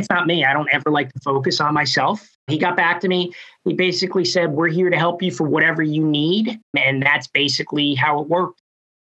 it's 0.00 0.10
not 0.10 0.26
me. 0.26 0.44
I 0.44 0.52
don't 0.52 0.68
ever 0.72 0.90
like 0.90 1.12
to 1.12 1.20
focus 1.20 1.60
on 1.60 1.74
myself. 1.74 2.28
He 2.48 2.58
got 2.58 2.76
back 2.76 3.00
to 3.00 3.08
me. 3.08 3.32
He 3.64 3.74
basically 3.74 4.24
said, 4.24 4.50
We're 4.50 4.68
here 4.68 4.90
to 4.90 4.98
help 4.98 5.22
you 5.22 5.30
for 5.30 5.44
whatever 5.44 5.82
you 5.82 6.04
need. 6.04 6.58
And 6.76 7.02
that's 7.02 7.28
basically 7.28 7.94
how 7.94 8.20
it 8.20 8.28
worked. 8.28 8.60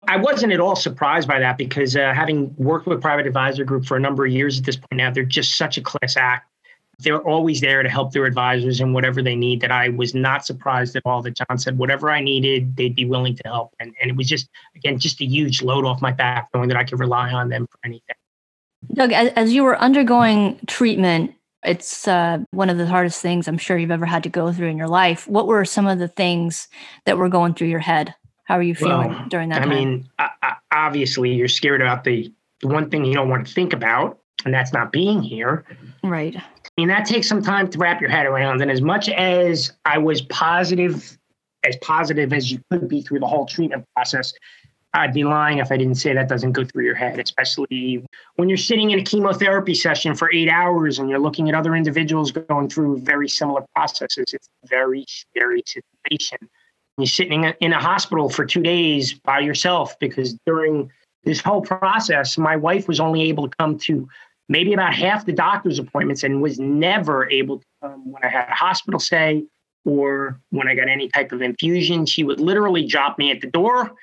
I 0.07 0.17
wasn't 0.17 0.51
at 0.51 0.59
all 0.59 0.75
surprised 0.75 1.27
by 1.27 1.39
that 1.39 1.57
because 1.57 1.95
uh, 1.95 2.13
having 2.13 2.55
worked 2.57 2.87
with 2.87 3.01
Private 3.01 3.27
Advisor 3.27 3.63
Group 3.63 3.85
for 3.85 3.97
a 3.97 3.99
number 3.99 4.25
of 4.25 4.31
years 4.31 4.59
at 4.59 4.65
this 4.65 4.75
point 4.75 4.93
now, 4.93 5.11
they're 5.11 5.23
just 5.23 5.57
such 5.57 5.77
a 5.77 5.81
class 5.81 6.17
act. 6.17 6.47
They're 6.99 7.21
always 7.21 7.61
there 7.61 7.81
to 7.81 7.89
help 7.89 8.11
their 8.11 8.25
advisors 8.25 8.79
in 8.79 8.93
whatever 8.93 9.21
they 9.23 9.35
need. 9.35 9.61
That 9.61 9.71
I 9.71 9.89
was 9.89 10.13
not 10.13 10.45
surprised 10.45 10.95
at 10.95 11.03
all 11.05 11.21
that 11.23 11.35
John 11.35 11.57
said, 11.57 11.77
whatever 11.77 12.11
I 12.11 12.21
needed, 12.21 12.75
they'd 12.75 12.95
be 12.95 13.05
willing 13.05 13.35
to 13.35 13.43
help. 13.45 13.73
And, 13.79 13.95
and 14.01 14.11
it 14.11 14.15
was 14.17 14.27
just, 14.27 14.49
again, 14.75 14.99
just 14.99 15.21
a 15.21 15.25
huge 15.25 15.61
load 15.61 15.85
off 15.85 16.01
my 16.01 16.11
back 16.11 16.49
knowing 16.53 16.67
that 16.67 16.77
I 16.77 16.83
could 16.83 16.99
rely 16.99 17.31
on 17.31 17.49
them 17.49 17.67
for 17.67 17.79
anything. 17.85 18.15
Doug, 18.93 19.11
as, 19.11 19.31
as 19.35 19.53
you 19.53 19.63
were 19.63 19.77
undergoing 19.77 20.59
treatment, 20.67 21.33
it's 21.63 22.07
uh, 22.07 22.39
one 22.51 22.69
of 22.69 22.77
the 22.77 22.87
hardest 22.87 23.21
things 23.21 23.47
I'm 23.47 23.57
sure 23.57 23.77
you've 23.77 23.91
ever 23.91 24.05
had 24.05 24.23
to 24.23 24.29
go 24.29 24.51
through 24.51 24.67
in 24.67 24.77
your 24.77 24.87
life. 24.87 25.27
What 25.27 25.47
were 25.47 25.63
some 25.65 25.87
of 25.87 25.99
the 25.99 26.07
things 26.07 26.67
that 27.05 27.17
were 27.17 27.29
going 27.29 27.53
through 27.53 27.67
your 27.67 27.79
head? 27.79 28.15
How 28.45 28.55
are 28.57 28.63
you 28.63 28.75
feeling 28.75 29.09
well, 29.09 29.25
during 29.29 29.49
that 29.49 29.59
time? 29.59 29.71
I 29.71 29.75
time? 29.75 29.83
mean, 29.85 30.09
obviously, 30.71 31.31
you're 31.33 31.47
scared 31.47 31.81
about 31.81 32.03
the, 32.03 32.33
the 32.61 32.67
one 32.67 32.89
thing 32.89 33.05
you 33.05 33.13
don't 33.13 33.29
want 33.29 33.47
to 33.47 33.53
think 33.53 33.73
about, 33.73 34.19
and 34.43 34.53
that's 34.53 34.73
not 34.73 34.91
being 34.91 35.21
here. 35.21 35.63
Right. 36.03 36.35
I 36.35 36.69
mean, 36.77 36.87
that 36.87 37.05
takes 37.05 37.27
some 37.27 37.43
time 37.43 37.69
to 37.69 37.77
wrap 37.77 38.01
your 38.01 38.09
head 38.09 38.25
around. 38.25 38.61
And 38.61 38.71
as 38.71 38.81
much 38.81 39.07
as 39.09 39.71
I 39.85 39.99
was 39.99 40.21
positive, 40.21 41.17
as 41.63 41.77
positive 41.77 42.33
as 42.33 42.51
you 42.51 42.59
could 42.71 42.87
be 42.87 43.01
through 43.01 43.19
the 43.19 43.27
whole 43.27 43.45
treatment 43.45 43.85
process, 43.95 44.33
I'd 44.93 45.13
be 45.13 45.23
lying 45.23 45.59
if 45.59 45.71
I 45.71 45.77
didn't 45.77 45.95
say 45.95 46.13
that 46.13 46.27
doesn't 46.27 46.51
go 46.51 46.65
through 46.65 46.83
your 46.83 46.95
head, 46.95 47.17
especially 47.19 48.03
when 48.35 48.49
you're 48.49 48.57
sitting 48.57 48.91
in 48.91 48.99
a 48.99 49.03
chemotherapy 49.03 49.73
session 49.73 50.15
for 50.15 50.31
eight 50.33 50.49
hours 50.49 50.99
and 50.99 51.09
you're 51.09 51.19
looking 51.19 51.47
at 51.47 51.55
other 51.55 51.75
individuals 51.75 52.31
going 52.31 52.67
through 52.67 52.99
very 52.99 53.29
similar 53.29 53.63
processes. 53.73 54.25
It's 54.33 54.49
a 54.63 54.67
very 54.67 55.05
scary 55.07 55.63
situation. 55.65 56.39
You're 56.97 57.07
sitting 57.07 57.45
in 57.45 57.71
a 57.71 57.79
hospital 57.79 58.29
for 58.29 58.45
two 58.45 58.61
days 58.61 59.13
by 59.13 59.39
yourself 59.39 59.97
because 59.99 60.37
during 60.45 60.91
this 61.23 61.39
whole 61.39 61.61
process, 61.61 62.37
my 62.37 62.57
wife 62.57 62.87
was 62.87 62.99
only 62.99 63.23
able 63.23 63.47
to 63.47 63.55
come 63.57 63.77
to 63.79 64.09
maybe 64.49 64.73
about 64.73 64.93
half 64.93 65.25
the 65.25 65.31
doctor's 65.31 65.79
appointments 65.79 66.23
and 66.23 66.41
was 66.41 66.59
never 66.59 67.29
able 67.29 67.59
to 67.59 67.65
come 67.81 68.11
when 68.11 68.23
I 68.25 68.27
had 68.27 68.49
a 68.49 68.53
hospital 68.53 68.99
stay 68.99 69.45
or 69.85 70.37
when 70.49 70.67
I 70.67 70.75
got 70.75 70.89
any 70.89 71.07
type 71.07 71.31
of 71.31 71.41
infusion. 71.41 72.05
She 72.05 72.25
would 72.25 72.41
literally 72.41 72.85
drop 72.85 73.17
me 73.17 73.31
at 73.31 73.39
the 73.39 73.47
door 73.47 73.93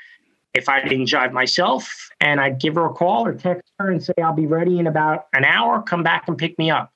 if 0.54 0.68
I 0.68 0.82
didn't 0.82 1.08
drive 1.08 1.32
myself, 1.32 2.10
and 2.20 2.40
I'd 2.40 2.58
give 2.58 2.74
her 2.74 2.86
a 2.86 2.92
call 2.92 3.26
or 3.26 3.34
text 3.34 3.70
her 3.78 3.90
and 3.90 4.02
say, 4.02 4.14
I'll 4.22 4.32
be 4.32 4.46
ready 4.46 4.78
in 4.78 4.86
about 4.86 5.26
an 5.32 5.44
hour, 5.44 5.82
come 5.82 6.02
back 6.02 6.26
and 6.28 6.36
pick 6.36 6.58
me 6.58 6.70
up. 6.70 6.92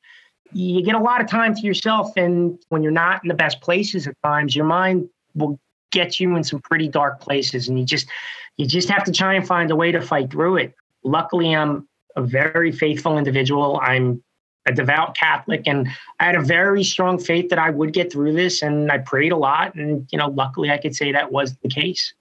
You 0.53 0.83
get 0.83 0.95
a 0.95 1.01
lot 1.01 1.21
of 1.21 1.29
time 1.29 1.55
to 1.55 1.61
yourself, 1.63 2.13
and 2.17 2.59
when 2.69 2.83
you're 2.83 2.93
not 2.93 3.23
in 3.25 3.29
the 3.29 3.35
best 3.35 3.61
places 3.61 4.07
at 4.07 4.17
times, 4.23 4.55
your 4.55 4.65
mind 4.65 5.09
will 5.35 5.59
get 5.93 6.19
you 6.19 6.35
in 6.37 6.45
some 6.45 6.61
pretty 6.61 6.89
dark 6.89 7.21
places, 7.21 7.69
and 7.69 7.79
you 7.79 7.85
just 7.85 8.09
you 8.57 8.67
just 8.67 8.89
have 8.89 9.05
to 9.05 9.13
try 9.13 9.35
and 9.35 9.47
find 9.47 9.71
a 9.71 9.77
way 9.77 9.93
to 9.93 10.01
fight 10.03 10.31
through 10.31 10.57
it. 10.57 10.75
Luckily, 11.05 11.55
I'm 11.55 11.89
a 12.17 12.23
very 12.23 12.71
faithful 12.71 13.17
individual. 13.17 13.81
I'm 13.83 14.23
a 14.67 14.73
devout 14.73 15.17
Catholic, 15.17 15.63
and 15.67 15.89
I 16.21 16.25
had 16.25 16.35
a 16.35 16.43
very 16.43 16.85
strong 16.85 17.19
faith 17.19 17.49
that 17.49 17.59
I 17.59 17.71
would 17.71 17.93
get 17.95 18.13
through 18.13 18.35
this, 18.35 18.61
and 18.61 18.93
I 18.93 18.99
prayed 18.99 19.33
a 19.33 19.37
lot, 19.37 19.75
and 19.75 20.07
you 20.13 20.19
know, 20.19 20.29
luckily, 20.29 20.71
I 20.71 20.79
could 20.79 20.95
say 20.95 21.13
that 21.13 21.33
was 21.33 21.57
the 21.63 21.69
case 21.69 22.13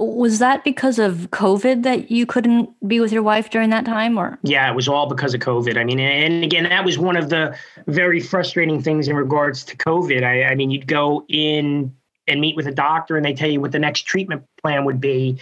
was 0.00 0.38
that 0.38 0.64
because 0.64 0.98
of 0.98 1.28
COVID 1.30 1.82
that 1.82 2.10
you 2.10 2.26
couldn't 2.26 2.70
be 2.88 3.00
with 3.00 3.12
your 3.12 3.22
wife 3.22 3.50
during 3.50 3.70
that 3.70 3.84
time 3.84 4.18
or? 4.18 4.38
Yeah, 4.42 4.70
it 4.70 4.74
was 4.74 4.88
all 4.88 5.08
because 5.08 5.34
of 5.34 5.40
COVID. 5.40 5.76
I 5.76 5.84
mean, 5.84 6.00
and 6.00 6.42
again, 6.42 6.64
that 6.64 6.84
was 6.84 6.98
one 6.98 7.16
of 7.16 7.28
the 7.28 7.56
very 7.86 8.20
frustrating 8.20 8.82
things 8.82 9.08
in 9.08 9.16
regards 9.16 9.62
to 9.64 9.76
COVID. 9.76 10.22
I, 10.22 10.44
I 10.44 10.54
mean, 10.54 10.70
you'd 10.70 10.86
go 10.86 11.24
in 11.28 11.94
and 12.26 12.40
meet 12.40 12.56
with 12.56 12.66
a 12.66 12.72
doctor 12.72 13.16
and 13.16 13.24
they 13.24 13.34
tell 13.34 13.50
you 13.50 13.60
what 13.60 13.72
the 13.72 13.78
next 13.78 14.02
treatment 14.02 14.44
plan 14.62 14.84
would 14.84 15.00
be. 15.00 15.38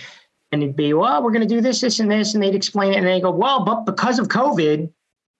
And 0.50 0.62
it'd 0.62 0.76
be, 0.76 0.94
well, 0.94 1.22
we're 1.22 1.32
going 1.32 1.46
to 1.46 1.54
do 1.54 1.60
this, 1.60 1.80
this, 1.80 2.00
and 2.00 2.10
this. 2.10 2.34
And 2.34 2.42
they'd 2.42 2.54
explain 2.54 2.94
it. 2.94 2.96
And 2.96 3.06
they 3.06 3.20
go, 3.20 3.30
well, 3.30 3.64
but 3.64 3.84
because 3.84 4.18
of 4.18 4.28
COVID, 4.28 4.90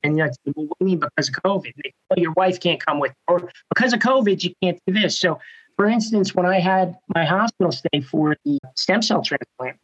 and 0.02 0.16
you're 0.16 0.26
like, 0.26 0.37
well, 0.54 0.66
what 0.66 0.78
do 0.78 0.85
you 0.85 0.87
mean 0.87 1.00
because 1.00 1.28
of 1.28 1.35
COVID? 1.42 1.72
They, 1.83 1.92
well, 2.09 2.18
your 2.18 2.33
wife 2.33 2.61
can't 2.61 2.85
come 2.85 3.00
with, 3.00 3.12
or 3.26 3.50
because 3.68 3.92
of 3.92 4.00
COVID, 4.00 4.44
you 4.44 4.54
can't 4.62 4.78
do 4.87 4.92
this. 4.92 5.18
So 5.18 5.40
for 5.78 5.86
instance, 5.86 6.34
when 6.34 6.44
I 6.44 6.58
had 6.58 6.98
my 7.14 7.24
hospital 7.24 7.70
stay 7.70 8.00
for 8.00 8.36
the 8.44 8.58
stem 8.74 9.00
cell 9.00 9.22
transplant, 9.22 9.78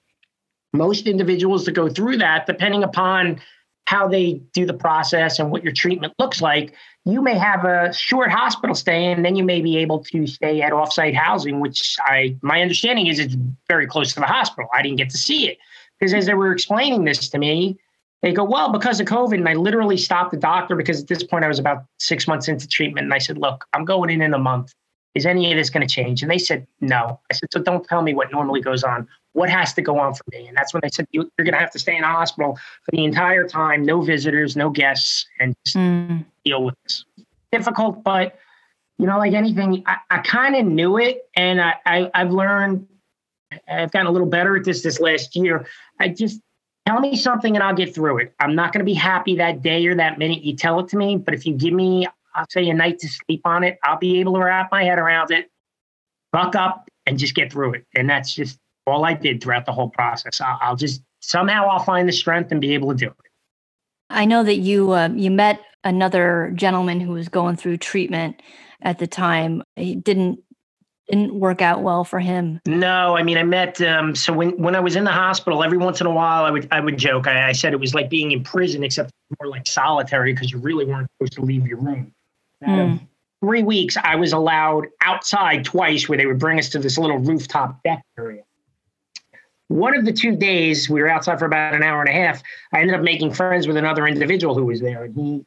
most 0.73 1.07
individuals 1.07 1.65
that 1.67 1.73
go 1.73 1.89
through 1.89 2.17
that, 2.17 2.47
depending 2.47 2.83
upon 2.83 3.41
how 3.87 4.09
they 4.09 4.43
do 4.53 4.67
the 4.67 4.75
process 4.75 5.39
and 5.39 5.53
what 5.53 5.63
your 5.63 5.73
treatment 5.73 6.13
looks 6.19 6.43
like, 6.43 6.75
you 7.05 7.23
may 7.23 7.39
have 7.39 7.65
a 7.65 7.93
short 7.93 8.33
hospital 8.33 8.75
stay 8.75 9.13
and 9.13 9.25
then 9.25 9.37
you 9.37 9.45
may 9.45 9.61
be 9.61 9.77
able 9.77 10.03
to 10.03 10.27
stay 10.27 10.63
at 10.63 10.73
offsite 10.73 11.15
housing, 11.15 11.61
which 11.61 11.97
I 12.01 12.37
my 12.43 12.61
understanding 12.61 13.07
is 13.07 13.21
it's 13.21 13.37
very 13.69 13.87
close 13.87 14.15
to 14.15 14.21
the 14.21 14.27
hospital. 14.27 14.69
I 14.75 14.83
didn't 14.83 14.99
get 14.99 15.11
to 15.11 15.19
see 15.19 15.49
it 15.49 15.59
because 16.01 16.13
as 16.13 16.27
they 16.27 16.35
were 16.35 16.51
explaining 16.51 17.05
this 17.05 17.29
to 17.29 17.39
me, 17.39 17.79
they 18.23 18.33
go, 18.33 18.43
Well, 18.43 18.73
because 18.73 18.99
of 18.99 19.07
COVID. 19.07 19.35
And 19.35 19.49
I 19.49 19.55
literally 19.55 19.99
stopped 19.99 20.33
the 20.33 20.39
doctor 20.39 20.75
because 20.75 21.03
at 21.03 21.07
this 21.07 21.23
point 21.23 21.45
I 21.45 21.49
was 21.49 21.61
about 21.61 21.85
six 22.01 22.27
months 22.27 22.49
into 22.49 22.67
treatment. 22.67 23.05
And 23.05 23.15
I 23.15 23.19
said, 23.19 23.39
Look, 23.39 23.65
I'm 23.75 23.85
going 23.85 24.11
in 24.11 24.23
in 24.23 24.35
a 24.35 24.39
month 24.39 24.75
is 25.15 25.27
any 25.27 25.51
of 25.53 25.57
this 25.57 25.71
going 25.71 25.87
to 25.87 25.93
change? 25.93 26.23
And 26.23 26.31
they 26.31 26.39
said, 26.39 26.67
no. 26.81 27.21
I 27.31 27.35
said, 27.35 27.49
so 27.53 27.61
don't 27.61 27.87
tell 27.87 28.03
me 28.03 28.15
what 28.15 28.33
normally 28.33 28.61
goes 28.61 28.83
on. 28.83 29.07
What 29.33 29.49
has 29.49 29.73
to 29.75 29.83
go 29.83 29.99
on 29.99 30.15
for 30.15 30.25
me? 30.33 30.47
And 30.47 30.57
that's 30.57 30.75
when 30.75 30.81
they 30.83 30.89
said, 30.89 31.07
you, 31.11 31.31
are 31.39 31.45
going 31.45 31.55
to 31.55 31.59
have 31.59 31.71
to 31.73 31.79
stay 31.79 31.97
in 31.97 32.05
a 32.05 32.09
hospital 32.09 32.57
for 32.83 32.91
the 32.93 33.05
entire 33.05 33.47
time, 33.47 33.85
no 33.85 34.01
visitors, 34.01 34.57
no 34.57 34.71
guests, 34.71 35.27
and 35.41 35.55
mm. 35.69 36.25
deal 36.45 36.65
with 36.65 36.75
this. 36.85 37.05
Difficult, 37.53 38.03
but 38.03 38.37
you 38.99 39.07
know, 39.07 39.19
like 39.19 39.33
anything, 39.33 39.83
I, 39.87 39.97
I 40.11 40.19
kind 40.19 40.57
of 40.57 40.67
knew 40.67 40.99
it, 40.99 41.29
and 41.37 41.61
I, 41.61 41.75
I 41.87 42.11
I've 42.15 42.33
learned. 42.33 42.87
I've 43.69 43.93
gotten 43.93 44.09
a 44.09 44.11
little 44.11 44.27
better 44.27 44.57
at 44.57 44.65
this 44.65 44.83
this 44.83 44.99
last 44.99 45.37
year. 45.37 45.67
I 46.01 46.09
just 46.09 46.41
tell 46.87 47.01
me 47.01 47.17
something 47.17 47.55
and 47.55 47.63
I'll 47.63 47.75
get 47.75 47.95
through 47.95 48.19
it. 48.19 48.35
I'm 48.41 48.55
not 48.55 48.73
going 48.73 48.81
to 48.81 48.85
be 48.85 48.95
happy 48.95 49.37
that 49.37 49.63
day 49.63 49.87
or 49.87 49.95
that 49.95 50.19
minute 50.19 50.43
you 50.43 50.57
tell 50.57 50.81
it 50.81 50.89
to 50.89 50.97
me, 50.97 51.17
but 51.17 51.35
if 51.35 51.47
you 51.47 51.55
give 51.55 51.73
me 51.73 52.07
I'll 52.35 52.47
say 52.51 52.69
a 52.69 52.75
night 52.75 52.99
to 53.01 53.09
sleep 53.09 53.43
on 53.45 53.65
it. 53.65 53.79
I'll 53.85 53.99
be 53.99 54.21
able 54.21 54.35
to 54.35 54.41
wrap 54.41 54.71
my 54.73 54.85
head 54.85 54.99
around 54.99 55.31
it, 55.31 55.51
buck 56.33 56.57
up, 56.57 56.89
and 57.07 57.19
just 57.19 57.35
get 57.35 57.53
through 57.53 57.75
it. 57.75 57.87
And 57.95 58.09
that's 58.09 58.35
just 58.35 58.59
all 58.87 59.05
I 59.05 59.15
did 59.15 59.43
throughout 59.43 59.67
the 59.67 59.73
whole 59.73 59.91
process. 59.91 60.41
I'll, 60.41 60.59
I'll 60.61 60.77
just 60.77 61.03
somehow 61.21 61.69
I'll 61.69 61.85
find 61.85 62.09
the 62.09 62.13
strength 62.13 62.53
and 62.53 62.61
be 62.61 62.75
able 62.75 62.91
to 62.91 62.97
do 62.97 63.07
it. 63.07 63.17
I 64.11 64.25
know 64.25 64.43
that 64.43 64.57
you 64.57 64.93
uh, 64.93 65.09
you 65.15 65.31
met 65.31 65.61
another 65.83 66.53
gentleman 66.55 67.01
who 67.01 67.13
was 67.13 67.29
going 67.29 67.57
through 67.57 67.79
treatment 67.79 68.41
at 68.83 68.99
the 68.99 69.07
time. 69.07 69.63
He 69.77 69.95
didn't 69.95 70.41
didn't 71.09 71.35
work 71.35 71.61
out 71.61 71.83
well 71.83 72.05
for 72.05 72.19
him. 72.19 72.61
No, 72.67 73.17
I 73.17 73.23
mean 73.23 73.37
I 73.37 73.43
met 73.43 73.81
um, 73.83 74.15
so 74.15 74.33
when 74.33 74.51
when 74.61 74.75
I 74.75 74.81
was 74.81 74.97
in 74.97 75.05
the 75.05 75.13
hospital, 75.13 75.63
every 75.63 75.79
once 75.79 76.01
in 76.01 76.07
a 76.07 76.11
while 76.11 76.45
I 76.45 76.51
would 76.51 76.69
I 76.71 76.81
would 76.81 76.99
joke. 76.99 77.27
I, 77.27 77.49
I 77.49 77.53
said 77.53 77.73
it 77.73 77.81
was 77.81 77.95
like 77.95 78.11
being 78.11 78.33
in 78.33 78.43
prison, 78.43 78.85
except 78.85 79.11
more 79.41 79.51
like 79.51 79.67
solitary 79.67 80.33
because 80.33 80.51
you 80.51 80.59
really 80.59 80.85
weren't 80.85 81.09
supposed 81.19 81.35
to 81.35 81.43
leave 81.43 81.67
your 81.67 81.79
room. 81.79 82.13
Mm. 82.67 83.01
three 83.41 83.63
weeks, 83.63 83.97
I 84.03 84.17
was 84.17 84.33
allowed 84.33 84.89
outside 85.03 85.65
twice, 85.65 86.09
where 86.09 86.19
they 86.19 86.27
would 86.27 86.39
bring 86.39 86.59
us 86.59 86.69
to 86.71 86.79
this 86.79 86.99
little 86.99 87.19
rooftop 87.19 87.83
deck 87.83 88.03
area. 88.19 88.43
One 89.69 89.97
of 89.97 90.05
the 90.05 90.13
two 90.13 90.37
days, 90.37 90.91
we 90.91 91.01
were 91.01 91.09
outside 91.09 91.39
for 91.39 91.47
about 91.47 91.75
an 91.75 91.83
hour 91.83 92.01
and 92.01 92.09
a 92.09 92.13
half. 92.13 92.43
I 92.73 92.81
ended 92.81 92.95
up 92.95 93.03
making 93.03 93.33
friends 93.33 93.67
with 93.67 93.77
another 93.77 94.07
individual 94.07 94.55
who 94.55 94.67
was 94.67 94.81
there, 94.81 95.05
and 95.05 95.15
he 95.15 95.45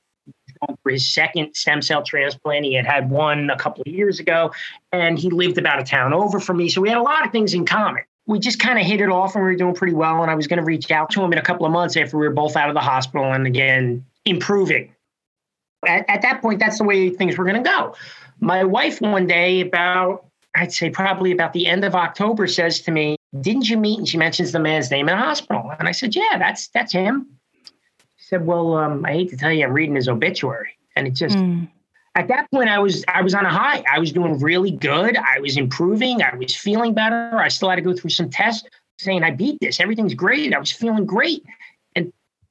going 0.66 0.78
for 0.84 0.92
his 0.92 1.08
second 1.14 1.54
stem 1.56 1.82
cell 1.82 2.04
transplant. 2.04 2.66
He 2.66 2.74
had 2.74 2.86
had 2.86 3.10
one 3.10 3.50
a 3.50 3.58
couple 3.58 3.84
of 3.86 3.94
years 3.94 4.20
ago, 4.20 4.52
and 4.92 5.18
he 5.18 5.30
lived 5.30 5.58
about 5.58 5.80
a 5.80 5.84
town 5.84 6.14
over 6.14 6.40
from 6.40 6.58
me. 6.58 6.70
So 6.70 6.82
we 6.82 6.90
had 6.90 6.98
a 6.98 7.04
lot 7.04 7.26
of 7.26 7.32
things 7.32 7.54
in 7.54 7.66
common. 7.66 8.04
We 8.26 8.40
just 8.40 8.60
kind 8.60 8.78
of 8.78 8.86
hit 8.86 9.02
it 9.02 9.10
off, 9.10 9.36
and 9.36 9.44
we 9.44 9.52
were 9.52 9.56
doing 9.56 9.74
pretty 9.74 9.94
well. 9.94 10.22
And 10.22 10.30
I 10.30 10.36
was 10.36 10.48
going 10.48 10.58
to 10.58 10.66
reach 10.66 10.92
out 10.92 11.10
to 11.12 11.22
him 11.22 11.32
in 11.32 11.40
a 11.40 11.44
couple 11.44 11.66
of 11.66 11.72
months 11.72 11.96
after 11.96 12.18
we 12.18 12.28
were 12.28 12.34
both 12.34 12.56
out 12.56 12.70
of 12.70 12.76
the 12.76 12.82
hospital 12.82 13.32
and 13.32 13.48
again 13.48 14.06
improving. 14.26 14.94
At, 15.86 16.10
at 16.10 16.22
that 16.24 16.42
point, 16.42 16.60
that's 16.60 16.80
the 16.80 16.84
way 16.84 17.10
things 17.10 17.38
were 17.38 17.46
going 17.46 17.62
to 17.62 17.70
go. 17.70 17.96
My 18.40 18.64
wife, 18.64 19.02
one 19.02 19.28
day, 19.28 19.62
about 19.62 20.26
I'd 20.56 20.74
say 20.74 20.90
probably 20.90 21.32
about 21.32 21.54
the 21.54 21.68
end 21.68 21.84
of 21.84 21.94
October, 21.94 22.48
says 22.48 22.82
to 22.82 22.92
me, 22.92 23.18
"Didn't 23.42 23.70
you 23.70 23.78
meet?" 23.78 24.00
And 24.00 24.08
she 24.08 24.18
mentions 24.18 24.52
the 24.52 24.60
man's 24.60 24.90
name 24.90 25.08
in 25.08 25.16
the 25.16 25.22
hospital, 25.22 25.72
and 25.78 25.88
I 25.88 25.92
said, 25.92 26.16
"Yeah, 26.16 26.38
that's 26.38 26.68
that's 26.70 26.92
him." 26.92 27.28
She 28.18 28.26
said, 28.26 28.46
"Well, 28.46 28.76
um, 28.76 29.06
I 29.06 29.14
hate 29.14 29.30
to 29.30 29.38
tell 29.38 29.52
you, 29.52 29.66
I'm 29.66 29.74
reading 29.74 29.96
his 29.96 30.08
obituary," 30.08 30.78
and 30.96 31.08
it 31.08 31.14
just. 31.14 31.38
Mm. 31.38 31.70
At 32.16 32.30
that 32.30 32.50
point, 32.50 32.68
I 32.68 32.80
was 32.80 33.06
I 33.08 33.22
was 33.22 33.36
on 33.36 33.46
a 33.46 33.50
high. 33.52 33.84
I 33.94 34.00
was 34.00 34.12
doing 34.12 34.40
really 34.40 34.72
good. 34.72 35.16
I 35.16 35.40
was 35.40 35.56
improving. 35.56 36.24
I 36.24 36.36
was 36.36 36.56
feeling 36.56 36.96
better. 36.96 37.38
I 37.38 37.48
still 37.50 37.70
had 37.70 37.76
to 37.76 37.84
go 37.84 37.94
through 37.94 38.10
some 38.10 38.32
tests 38.32 38.68
saying 38.98 39.22
I 39.22 39.30
beat 39.30 39.60
this. 39.62 39.80
Everything's 39.80 40.16
great. 40.16 40.52
I 40.52 40.58
was 40.58 40.72
feeling 40.72 41.06
great. 41.06 41.46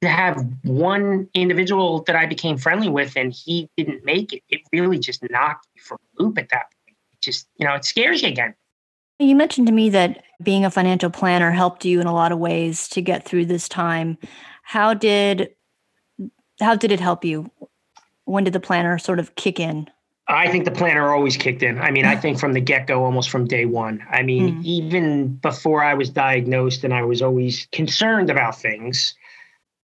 To 0.01 0.07
have 0.07 0.45
one 0.63 1.27
individual 1.33 2.03
that 2.03 2.15
I 2.15 2.27
became 2.27 2.57
friendly 2.57 2.87
with 2.87 3.15
and 3.15 3.33
he 3.33 3.69
didn't 3.77 4.05
make 4.05 4.31
it, 4.31 4.43
it 4.47 4.61
really 4.71 4.99
just 4.99 5.23
knocked 5.31 5.67
me 5.75 5.81
for 5.81 5.95
a 5.95 6.23
loop 6.23 6.37
at 6.37 6.49
that 6.49 6.65
point. 6.71 6.97
It 7.13 7.21
just, 7.21 7.47
you 7.57 7.65
know, 7.65 7.73
it 7.73 7.83
scares 7.83 8.21
you 8.21 8.27
again. 8.27 8.53
You 9.19 9.35
mentioned 9.35 9.65
to 9.67 9.73
me 9.73 9.89
that 9.89 10.23
being 10.43 10.65
a 10.65 10.69
financial 10.69 11.09
planner 11.09 11.49
helped 11.49 11.83
you 11.83 11.99
in 11.99 12.05
a 12.05 12.13
lot 12.13 12.31
of 12.31 12.37
ways 12.37 12.87
to 12.89 13.01
get 13.01 13.25
through 13.25 13.45
this 13.45 13.67
time. 13.67 14.17
How 14.61 14.93
did 14.93 15.49
how 16.59 16.75
did 16.75 16.91
it 16.91 16.99
help 16.99 17.25
you? 17.25 17.49
When 18.25 18.43
did 18.43 18.53
the 18.53 18.59
planner 18.59 18.97
sort 18.97 19.19
of 19.19 19.35
kick 19.35 19.59
in? 19.59 19.89
I 20.27 20.49
think 20.49 20.65
the 20.65 20.71
planner 20.71 21.13
always 21.13 21.37
kicked 21.37 21.63
in. 21.63 21.79
I 21.79 21.91
mean, 21.91 22.05
I 22.05 22.15
think 22.21 22.39
from 22.39 22.53
the 22.53 22.61
get 22.61 22.87
go, 22.87 23.03
almost 23.03 23.29
from 23.29 23.47
day 23.47 23.65
one. 23.65 24.03
I 24.11 24.21
mean, 24.23 24.57
mm. 24.57 24.65
even 24.65 25.35
before 25.35 25.83
I 25.83 25.93
was 25.93 26.09
diagnosed 26.09 26.83
and 26.83 26.93
I 26.93 27.03
was 27.03 27.21
always 27.21 27.67
concerned 27.71 28.29
about 28.29 28.59
things, 28.59 29.15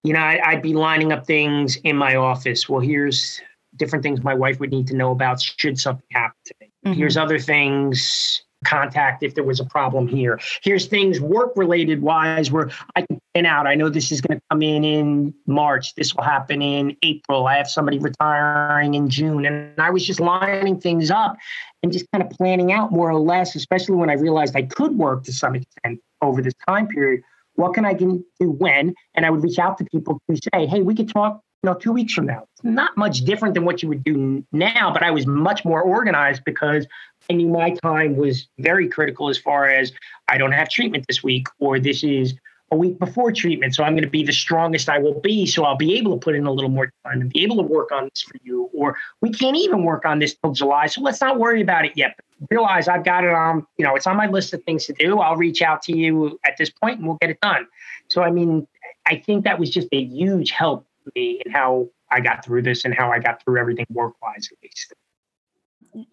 you 0.02 0.12
know, 0.12 0.20
I, 0.20 0.54
would 0.54 0.62
be 0.62 0.74
lining 0.74 1.12
up 1.12 1.26
things 1.26 1.76
in 1.76 1.96
my 1.96 2.16
office. 2.16 2.68
Well, 2.68 2.80
here's 2.80 3.40
different 3.76 4.02
things 4.02 4.22
my 4.22 4.34
wife 4.34 4.58
would 4.60 4.70
need 4.70 4.86
to 4.88 4.94
know 4.94 5.10
about 5.10 5.40
should 5.40 5.78
something 5.78 6.06
happen 6.12 6.36
to 6.46 6.54
me. 6.60 6.70
Mm-hmm. 6.86 6.98
Here's 6.98 7.16
other 7.16 7.38
things 7.38 8.42
contact 8.64 9.22
if 9.22 9.34
there 9.34 9.44
was 9.44 9.60
a 9.60 9.64
problem 9.64 10.06
here. 10.06 10.38
Here's 10.62 10.86
things 10.86 11.20
work 11.20 11.52
related 11.56 12.02
wise 12.02 12.50
where 12.50 12.70
I 12.94 13.02
can 13.02 13.18
plan 13.32 13.46
out. 13.46 13.66
I 13.66 13.74
know 13.74 13.88
this 13.88 14.12
is 14.12 14.20
going 14.20 14.38
to 14.38 14.42
come 14.50 14.62
in 14.62 14.84
in 14.84 15.34
March. 15.46 15.94
This 15.94 16.14
will 16.14 16.24
happen 16.24 16.60
in 16.60 16.96
April. 17.02 17.46
I 17.46 17.56
have 17.56 17.68
somebody 17.68 17.98
retiring 17.98 18.94
in 18.94 19.08
June. 19.08 19.46
And 19.46 19.80
I 19.80 19.90
was 19.90 20.06
just 20.06 20.20
lining 20.20 20.78
things 20.78 21.10
up 21.10 21.36
and 21.82 21.90
just 21.90 22.06
kind 22.12 22.22
of 22.22 22.30
planning 22.30 22.72
out 22.72 22.92
more 22.92 23.10
or 23.10 23.18
less, 23.18 23.54
especially 23.54 23.96
when 23.96 24.10
I 24.10 24.14
realized 24.14 24.54
I 24.54 24.62
could 24.62 24.96
work 24.96 25.24
to 25.24 25.32
some 25.32 25.54
extent 25.54 26.00
over 26.20 26.42
this 26.42 26.54
time 26.68 26.86
period. 26.86 27.22
What 27.60 27.74
can 27.74 27.84
I 27.84 27.92
do 27.92 28.24
when? 28.40 28.94
And 29.14 29.26
I 29.26 29.30
would 29.30 29.42
reach 29.42 29.58
out 29.58 29.76
to 29.78 29.84
people 29.84 30.20
to 30.30 30.36
say, 30.36 30.66
hey, 30.66 30.80
we 30.82 30.94
could 30.94 31.08
talk 31.08 31.42
you 31.62 31.68
know, 31.68 31.76
two 31.76 31.92
weeks 31.92 32.14
from 32.14 32.24
now. 32.24 32.46
It's 32.54 32.64
not 32.64 32.96
much 32.96 33.20
different 33.20 33.54
than 33.54 33.66
what 33.66 33.82
you 33.82 33.88
would 33.90 34.02
do 34.02 34.42
now, 34.50 34.90
but 34.92 35.02
I 35.02 35.10
was 35.10 35.26
much 35.26 35.62
more 35.64 35.82
organized 35.82 36.42
because 36.46 36.86
I 37.28 37.34
knew 37.34 37.48
my 37.48 37.76
time 37.82 38.16
was 38.16 38.48
very 38.58 38.88
critical 38.88 39.28
as 39.28 39.36
far 39.36 39.68
as 39.68 39.92
I 40.28 40.38
don't 40.38 40.52
have 40.52 40.70
treatment 40.70 41.04
this 41.06 41.22
week, 41.22 41.48
or 41.58 41.78
this 41.78 42.02
is 42.02 42.34
a 42.72 42.76
week 42.76 42.98
before 42.98 43.30
treatment. 43.30 43.74
So 43.74 43.84
I'm 43.84 43.92
going 43.92 44.04
to 44.04 44.10
be 44.10 44.22
the 44.22 44.32
strongest 44.32 44.88
I 44.88 44.98
will 44.98 45.20
be. 45.20 45.44
So 45.44 45.64
I'll 45.64 45.76
be 45.76 45.98
able 45.98 46.12
to 46.12 46.18
put 46.18 46.34
in 46.34 46.46
a 46.46 46.52
little 46.52 46.70
more 46.70 46.90
time 47.04 47.20
and 47.20 47.30
be 47.30 47.42
able 47.42 47.56
to 47.56 47.62
work 47.62 47.92
on 47.92 48.04
this 48.04 48.22
for 48.22 48.36
you. 48.42 48.70
Or 48.72 48.96
we 49.20 49.30
can't 49.30 49.56
even 49.56 49.84
work 49.84 50.06
on 50.06 50.18
this 50.18 50.34
till 50.36 50.52
July. 50.52 50.86
So 50.86 51.02
let's 51.02 51.20
not 51.20 51.38
worry 51.38 51.60
about 51.60 51.84
it 51.84 51.92
yet. 51.94 52.14
But 52.16 52.24
realize 52.48 52.88
I've 52.88 53.04
got 53.04 53.24
it 53.24 53.30
on, 53.30 53.66
you 53.76 53.84
know, 53.84 53.94
it's 53.96 54.06
on 54.06 54.16
my 54.16 54.26
list 54.26 54.54
of 54.54 54.62
things 54.64 54.86
to 54.86 54.92
do. 54.92 55.18
I'll 55.18 55.36
reach 55.36 55.62
out 55.62 55.82
to 55.82 55.96
you 55.96 56.38
at 56.44 56.56
this 56.56 56.70
point 56.70 56.98
and 56.98 57.06
we'll 57.06 57.18
get 57.20 57.30
it 57.30 57.40
done. 57.40 57.66
So, 58.08 58.22
I 58.22 58.30
mean, 58.30 58.66
I 59.06 59.16
think 59.16 59.44
that 59.44 59.58
was 59.58 59.70
just 59.70 59.88
a 59.92 60.02
huge 60.02 60.50
help 60.50 60.86
to 61.04 61.12
me 61.14 61.42
and 61.44 61.54
how 61.54 61.88
I 62.10 62.20
got 62.20 62.44
through 62.44 62.62
this 62.62 62.84
and 62.84 62.94
how 62.94 63.10
I 63.10 63.18
got 63.18 63.42
through 63.42 63.60
everything 63.60 63.86
work 63.90 64.14
wise 64.22 64.48
at 64.50 64.58
least. 64.62 64.94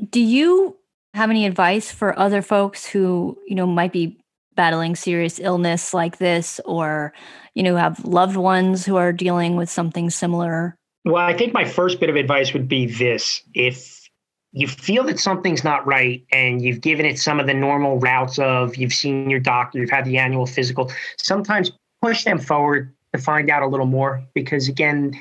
Do 0.09 0.19
you 0.19 0.77
have 1.13 1.29
any 1.29 1.45
advice 1.45 1.91
for 1.91 2.17
other 2.17 2.41
folks 2.41 2.85
who, 2.85 3.37
you 3.47 3.55
know, 3.55 3.65
might 3.65 3.93
be 3.93 4.17
battling 4.55 4.95
serious 4.95 5.39
illness 5.39 5.93
like 5.93 6.17
this 6.17 6.59
or, 6.65 7.13
you 7.53 7.63
know, 7.63 7.75
have 7.75 8.03
loved 8.03 8.35
ones 8.35 8.85
who 8.85 8.95
are 8.97 9.13
dealing 9.13 9.55
with 9.55 9.69
something 9.69 10.09
similar? 10.09 10.75
Well, 11.05 11.15
I 11.15 11.33
think 11.37 11.53
my 11.53 11.63
first 11.63 11.99
bit 11.99 12.09
of 12.09 12.15
advice 12.15 12.53
would 12.53 12.67
be 12.67 12.85
this. 12.85 13.41
If 13.53 13.96
you 14.58 14.67
feel 14.67 15.04
that 15.04 15.20
something's 15.20 15.63
not 15.63 15.86
right 15.86 16.26
and 16.32 16.63
you've 16.63 16.82
given 16.82 17.06
it 17.06 17.20
some 17.20 17.39
of 17.39 17.46
the 17.46 17.54
normal 17.54 18.00
routes 18.00 18.39
of 18.39 18.76
you've 18.76 18.93
seen 18.93 19.30
your 19.30 19.39
doctor, 19.39 19.78
you've 19.78 19.91
had 19.91 20.04
the 20.04 20.17
annual 20.17 20.48
physical, 20.48 20.91
sometimes 21.17 21.72
push 22.02 22.24
them 22.24 22.39
forward 22.39 22.91
to 23.13 23.22
find 23.22 23.52
out 23.52 23.62
a 23.62 23.67
little 23.67 23.86
more 23.86 24.24
because 24.34 24.67
again 24.67 25.13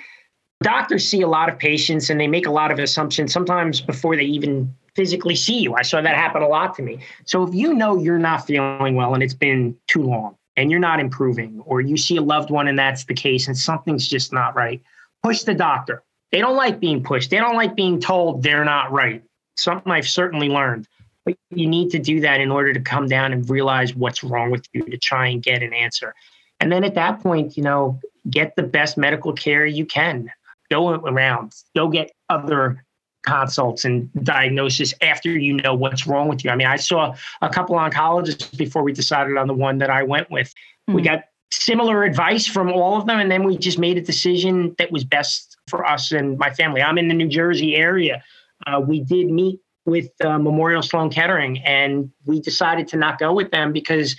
doctors 0.62 1.06
see 1.06 1.20
a 1.20 1.28
lot 1.28 1.50
of 1.50 1.58
patients 1.58 2.08
and 2.08 2.18
they 2.18 2.26
make 2.26 2.46
a 2.46 2.50
lot 2.50 2.72
of 2.72 2.78
assumptions 2.78 3.30
sometimes 3.30 3.80
before 3.80 4.16
they 4.16 4.24
even 4.24 4.74
physically 4.94 5.36
see 5.36 5.58
you. 5.58 5.74
I 5.74 5.82
saw 5.82 6.00
that 6.00 6.16
happen 6.16 6.40
a 6.40 6.48
lot 6.48 6.74
to 6.76 6.82
me. 6.82 7.00
So 7.26 7.46
if 7.46 7.54
you 7.54 7.74
know 7.74 7.98
you're 7.98 8.18
not 8.18 8.46
feeling 8.46 8.94
well 8.94 9.12
and 9.12 9.22
it's 9.22 9.34
been 9.34 9.76
too 9.86 10.02
long 10.02 10.34
and 10.56 10.70
you're 10.70 10.80
not 10.80 10.98
improving 10.98 11.60
or 11.66 11.82
you 11.82 11.98
see 11.98 12.16
a 12.16 12.22
loved 12.22 12.50
one 12.50 12.68
and 12.68 12.78
that's 12.78 13.04
the 13.04 13.14
case 13.14 13.46
and 13.46 13.56
something's 13.56 14.08
just 14.08 14.32
not 14.32 14.56
right 14.56 14.80
push 15.22 15.42
the 15.42 15.54
doctor 15.54 16.02
they 16.36 16.42
don't 16.42 16.56
like 16.56 16.78
being 16.78 17.02
pushed 17.02 17.30
they 17.30 17.38
don't 17.38 17.56
like 17.56 17.74
being 17.74 17.98
told 17.98 18.42
they're 18.42 18.64
not 18.64 18.92
right 18.92 19.22
something 19.56 19.90
i've 19.90 20.08
certainly 20.08 20.48
learned 20.48 20.86
but 21.24 21.36
you 21.50 21.66
need 21.66 21.90
to 21.90 21.98
do 21.98 22.20
that 22.20 22.40
in 22.40 22.52
order 22.52 22.72
to 22.72 22.80
come 22.80 23.06
down 23.06 23.32
and 23.32 23.48
realize 23.48 23.96
what's 23.96 24.22
wrong 24.22 24.50
with 24.50 24.64
you 24.72 24.84
to 24.84 24.98
try 24.98 25.26
and 25.26 25.42
get 25.42 25.62
an 25.62 25.72
answer 25.72 26.14
and 26.60 26.72
then 26.72 26.84
at 26.84 26.94
that 26.94 27.20
point, 27.20 27.56
you 27.56 27.62
know, 27.62 28.00
get 28.28 28.56
the 28.56 28.62
best 28.62 28.96
medical 28.96 29.32
care 29.32 29.66
you 29.66 29.86
can. 29.86 30.30
Go 30.70 30.90
around, 30.90 31.54
go 31.76 31.88
get 31.88 32.10
other 32.28 32.84
consults 33.24 33.84
and 33.84 34.12
diagnosis 34.24 34.94
after 35.00 35.30
you 35.30 35.54
know 35.54 35.74
what's 35.74 36.06
wrong 36.06 36.28
with 36.28 36.44
you. 36.44 36.50
I 36.50 36.56
mean, 36.56 36.66
I 36.66 36.76
saw 36.76 37.14
a 37.40 37.48
couple 37.48 37.76
oncologists 37.76 38.56
before 38.56 38.82
we 38.82 38.92
decided 38.92 39.36
on 39.36 39.46
the 39.46 39.54
one 39.54 39.78
that 39.78 39.90
I 39.90 40.02
went 40.02 40.30
with. 40.30 40.48
Mm-hmm. 40.48 40.94
We 40.94 41.02
got 41.02 41.24
similar 41.52 42.02
advice 42.02 42.46
from 42.46 42.72
all 42.72 42.98
of 42.98 43.06
them, 43.06 43.20
and 43.20 43.30
then 43.30 43.44
we 43.44 43.56
just 43.56 43.78
made 43.78 43.96
a 43.96 44.00
decision 44.00 44.74
that 44.78 44.90
was 44.90 45.04
best 45.04 45.55
for 45.68 45.84
us 45.84 46.12
and 46.12 46.38
my 46.38 46.50
family. 46.50 46.82
I'm 46.82 46.98
in 46.98 47.08
the 47.08 47.14
New 47.14 47.28
Jersey 47.28 47.76
area. 47.76 48.22
Uh, 48.66 48.80
we 48.80 49.00
did 49.00 49.28
meet 49.28 49.60
with 49.84 50.08
uh, 50.24 50.38
Memorial 50.38 50.82
Sloan 50.82 51.10
Kettering, 51.10 51.58
and 51.58 52.10
we 52.24 52.40
decided 52.40 52.88
to 52.88 52.96
not 52.96 53.18
go 53.18 53.32
with 53.32 53.50
them 53.50 53.72
because 53.72 54.16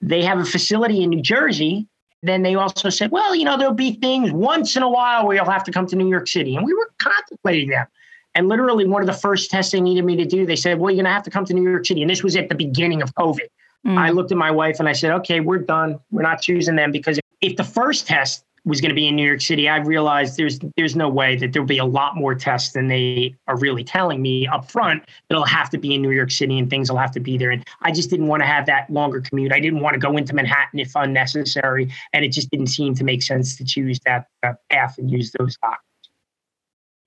they 0.00 0.22
have 0.22 0.38
a 0.38 0.44
facility 0.44 1.02
in 1.02 1.10
New 1.10 1.22
Jersey. 1.22 1.86
Then 2.22 2.42
they 2.42 2.54
also 2.54 2.88
said, 2.88 3.10
well, 3.10 3.34
you 3.34 3.44
know, 3.44 3.56
there'll 3.56 3.74
be 3.74 3.94
things 3.94 4.30
once 4.32 4.76
in 4.76 4.82
a 4.82 4.88
while 4.88 5.26
where 5.26 5.36
you'll 5.36 5.50
have 5.50 5.64
to 5.64 5.72
come 5.72 5.86
to 5.86 5.96
New 5.96 6.08
York 6.08 6.28
City. 6.28 6.54
And 6.54 6.64
we 6.64 6.72
were 6.72 6.90
contemplating 6.98 7.70
that. 7.70 7.88
And 8.34 8.48
literally, 8.48 8.86
one 8.86 9.02
of 9.02 9.06
the 9.06 9.12
first 9.12 9.50
tests 9.50 9.72
they 9.72 9.80
needed 9.80 10.04
me 10.04 10.16
to 10.16 10.24
do, 10.24 10.46
they 10.46 10.56
said, 10.56 10.78
well, 10.78 10.90
you're 10.90 11.02
going 11.02 11.10
to 11.10 11.12
have 11.12 11.24
to 11.24 11.30
come 11.30 11.44
to 11.44 11.54
New 11.54 11.68
York 11.68 11.84
City. 11.84 12.00
And 12.00 12.10
this 12.10 12.22
was 12.22 12.36
at 12.36 12.48
the 12.48 12.54
beginning 12.54 13.02
of 13.02 13.12
COVID. 13.14 13.48
Mm. 13.86 13.98
I 13.98 14.10
looked 14.10 14.30
at 14.30 14.38
my 14.38 14.50
wife 14.50 14.78
and 14.78 14.88
I 14.88 14.92
said, 14.92 15.10
okay, 15.10 15.40
we're 15.40 15.58
done. 15.58 15.98
We're 16.10 16.22
not 16.22 16.40
choosing 16.40 16.76
them 16.76 16.92
because 16.92 17.18
if 17.40 17.56
the 17.56 17.64
first 17.64 18.06
test 18.06 18.44
was 18.64 18.80
going 18.80 18.90
to 18.90 18.94
be 18.94 19.08
in 19.08 19.16
New 19.16 19.26
York 19.26 19.40
City, 19.40 19.68
I 19.68 19.78
realized 19.78 20.36
there's 20.36 20.60
there's 20.76 20.94
no 20.94 21.08
way 21.08 21.36
that 21.36 21.52
there'll 21.52 21.66
be 21.66 21.78
a 21.78 21.84
lot 21.84 22.16
more 22.16 22.34
tests 22.34 22.72
than 22.72 22.88
they 22.88 23.34
are 23.48 23.58
really 23.58 23.82
telling 23.82 24.22
me 24.22 24.46
up 24.46 24.70
front. 24.70 25.02
It'll 25.30 25.44
have 25.44 25.68
to 25.70 25.78
be 25.78 25.94
in 25.94 26.02
New 26.02 26.10
York 26.10 26.30
City 26.30 26.58
and 26.58 26.70
things 26.70 26.90
will 26.90 26.98
have 26.98 27.10
to 27.12 27.20
be 27.20 27.36
there. 27.36 27.50
And 27.50 27.64
I 27.82 27.90
just 27.90 28.10
didn't 28.10 28.28
want 28.28 28.42
to 28.42 28.46
have 28.46 28.66
that 28.66 28.88
longer 28.90 29.20
commute. 29.20 29.52
I 29.52 29.58
didn't 29.58 29.80
want 29.80 29.94
to 29.94 30.00
go 30.00 30.16
into 30.16 30.34
Manhattan 30.34 30.78
if 30.78 30.92
unnecessary, 30.94 31.92
and 32.12 32.24
it 32.24 32.28
just 32.28 32.50
didn't 32.50 32.68
seem 32.68 32.94
to 32.94 33.04
make 33.04 33.22
sense 33.22 33.56
to 33.56 33.64
choose 33.64 33.98
that, 34.06 34.26
that 34.42 34.56
path 34.70 34.96
and 34.98 35.10
use 35.10 35.32
those 35.38 35.56
doctors. 35.56 35.80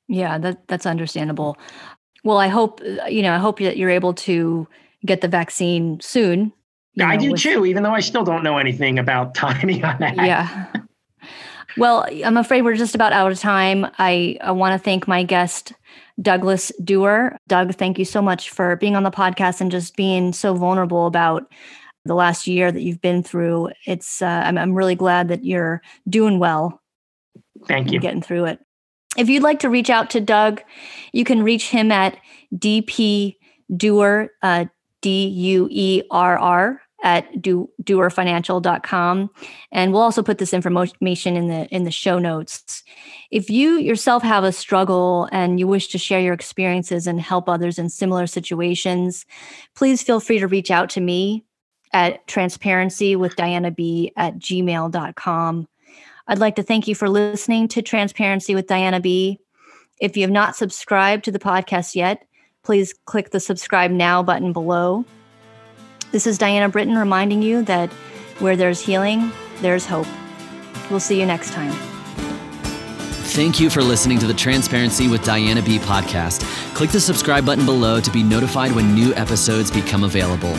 Yeah, 0.07 0.37
that 0.37 0.67
that's 0.67 0.85
understandable. 0.85 1.57
Well, 2.23 2.37
I 2.37 2.47
hope 2.47 2.81
you 3.07 3.21
know. 3.21 3.33
I 3.33 3.37
hope 3.37 3.59
that 3.59 3.77
you're 3.77 3.89
able 3.89 4.13
to 4.13 4.67
get 5.05 5.21
the 5.21 5.27
vaccine 5.27 5.99
soon 6.01 6.51
I 7.03 7.15
know, 7.15 7.21
do 7.21 7.31
with, 7.31 7.41
too, 7.41 7.65
even 7.65 7.83
though 7.83 7.93
I 7.93 7.99
still 7.99 8.23
don't 8.23 8.43
know 8.43 8.57
anything 8.57 8.99
about 8.99 9.35
timing 9.35 9.83
on 9.83 9.99
that. 9.99 10.15
Yeah. 10.15 10.71
Well, 11.77 12.05
I'm 12.23 12.37
afraid 12.37 12.61
we're 12.61 12.75
just 12.75 12.95
about 12.95 13.13
out 13.13 13.31
of 13.31 13.39
time. 13.39 13.85
I, 13.97 14.37
I 14.41 14.51
want 14.51 14.73
to 14.73 14.83
thank 14.83 15.07
my 15.07 15.23
guest, 15.23 15.73
Douglas 16.21 16.71
Duerr. 16.83 17.37
Doug, 17.47 17.75
thank 17.75 17.99
you 17.99 18.05
so 18.05 18.21
much 18.21 18.49
for 18.49 18.75
being 18.77 18.95
on 18.95 19.03
the 19.03 19.11
podcast 19.11 19.61
and 19.61 19.69
just 19.69 19.95
being 19.95 20.31
so 20.31 20.53
vulnerable 20.53 21.05
about 21.05 21.51
the 22.05 22.15
last 22.15 22.47
year 22.47 22.71
that 22.71 22.81
you've 22.81 23.01
been 23.01 23.23
through. 23.23 23.71
It's 23.85 24.21
uh, 24.21 24.43
I'm, 24.45 24.57
I'm 24.57 24.73
really 24.73 24.95
glad 24.95 25.27
that 25.27 25.43
you're 25.43 25.81
doing 26.07 26.39
well. 26.39 26.81
Thank 27.67 27.91
you. 27.91 27.99
Getting 27.99 28.21
through 28.21 28.45
it. 28.45 28.59
If 29.17 29.29
you'd 29.29 29.43
like 29.43 29.59
to 29.59 29.69
reach 29.69 29.89
out 29.89 30.09
to 30.11 30.21
Doug, 30.21 30.61
you 31.13 31.23
can 31.23 31.43
reach 31.43 31.69
him 31.69 31.91
at 31.91 32.17
DP 32.53 33.35
Duerr, 33.75 34.29
uh, 34.41 34.65
D 35.01 35.27
U 35.27 35.67
E 35.71 36.03
R 36.11 36.37
R 36.37 36.81
at 37.05 37.39
do, 37.39 37.69
duerrfinancial.com 37.83 39.29
and 39.71 39.93
we'll 39.93 40.01
also 40.01 40.23
put 40.23 40.39
this 40.39 40.53
information 40.53 41.37
in 41.37 41.47
the 41.47 41.67
in 41.67 41.83
the 41.83 41.91
show 41.91 42.17
notes. 42.17 42.83
If 43.29 43.49
you 43.49 43.77
yourself 43.77 44.23
have 44.23 44.43
a 44.43 44.51
struggle 44.51 45.29
and 45.31 45.59
you 45.59 45.67
wish 45.67 45.87
to 45.89 45.99
share 45.99 46.19
your 46.19 46.33
experiences 46.33 47.05
and 47.05 47.21
help 47.21 47.47
others 47.47 47.77
in 47.77 47.89
similar 47.89 48.25
situations 48.25 49.25
please 49.75 50.01
feel 50.01 50.19
free 50.19 50.39
to 50.39 50.47
reach 50.47 50.71
out 50.71 50.89
to 50.89 50.99
me 50.99 51.45
at 51.93 52.25
transparency 52.27 53.15
with 53.15 53.35
diana 53.35 53.69
b 53.69 54.11
at 54.17 54.37
gmail.com 54.39 55.67
i'd 56.27 56.39
like 56.39 56.55
to 56.55 56.63
thank 56.63 56.87
you 56.87 56.95
for 56.95 57.07
listening 57.07 57.67
to 57.67 57.81
transparency 57.81 58.55
with 58.55 58.67
diana 58.67 58.99
b. 58.99 59.39
If 60.01 60.17
you 60.17 60.23
have 60.23 60.31
not 60.31 60.55
subscribed 60.55 61.23
to 61.25 61.31
the 61.31 61.39
podcast 61.39 61.93
yet 61.93 62.25
please 62.63 62.95
click 63.05 63.29
the 63.29 63.39
subscribe 63.39 63.91
now 63.91 64.23
button 64.23 64.53
below 64.53 65.05
this 66.15 66.25
is 66.25 66.37
Diana 66.37 66.69
Britton 66.69 66.97
reminding 66.97 67.41
you 67.41 67.61
that 67.63 67.91
where 68.39 68.55
there's 68.55 68.79
healing, 68.79 69.33
there's 69.59 69.85
hope. 69.85 70.07
We'll 70.89 71.01
see 71.01 71.19
you 71.19 71.25
next 71.25 71.51
time. 71.51 71.73
Thank 73.33 73.59
you 73.59 73.69
for 73.69 73.83
listening 73.83 74.19
to 74.19 74.25
the 74.25 74.33
Transparency 74.33 75.09
with 75.09 75.25
Diana 75.25 75.61
B 75.61 75.77
podcast. 75.77 76.45
Click 76.73 76.89
the 76.91 77.01
subscribe 77.01 77.45
button 77.45 77.65
below 77.65 77.99
to 77.99 78.09
be 78.11 78.23
notified 78.23 78.71
when 78.71 78.95
new 78.95 79.13
episodes 79.15 79.69
become 79.69 80.05
available. 80.05 80.55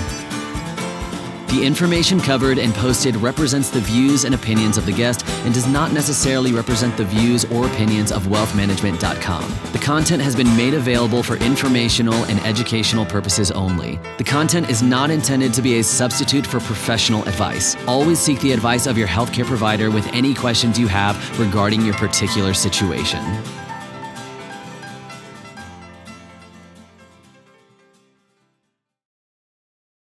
The 1.48 1.64
information 1.64 2.18
covered 2.18 2.58
and 2.58 2.74
posted 2.74 3.16
represents 3.16 3.70
the 3.70 3.80
views 3.80 4.24
and 4.24 4.34
opinions 4.34 4.76
of 4.76 4.84
the 4.84 4.92
guest 4.92 5.24
and 5.44 5.54
does 5.54 5.66
not 5.66 5.92
necessarily 5.92 6.52
represent 6.52 6.96
the 6.96 7.04
views 7.04 7.44
or 7.46 7.66
opinions 7.66 8.10
of 8.10 8.24
wealthmanagement.com. 8.26 9.54
The 9.72 9.78
content 9.78 10.22
has 10.22 10.34
been 10.34 10.54
made 10.56 10.74
available 10.74 11.22
for 11.22 11.36
informational 11.36 12.24
and 12.24 12.40
educational 12.40 13.06
purposes 13.06 13.50
only. 13.52 14.00
The 14.18 14.24
content 14.24 14.68
is 14.68 14.82
not 14.82 15.10
intended 15.10 15.54
to 15.54 15.62
be 15.62 15.78
a 15.78 15.84
substitute 15.84 16.46
for 16.46 16.58
professional 16.60 17.22
advice. 17.28 17.76
Always 17.86 18.18
seek 18.18 18.40
the 18.40 18.52
advice 18.52 18.86
of 18.86 18.98
your 18.98 19.08
healthcare 19.08 19.46
provider 19.46 19.90
with 19.90 20.06
any 20.08 20.34
questions 20.34 20.78
you 20.78 20.88
have 20.88 21.16
regarding 21.38 21.82
your 21.82 21.94
particular 21.94 22.54
situation. 22.54 23.22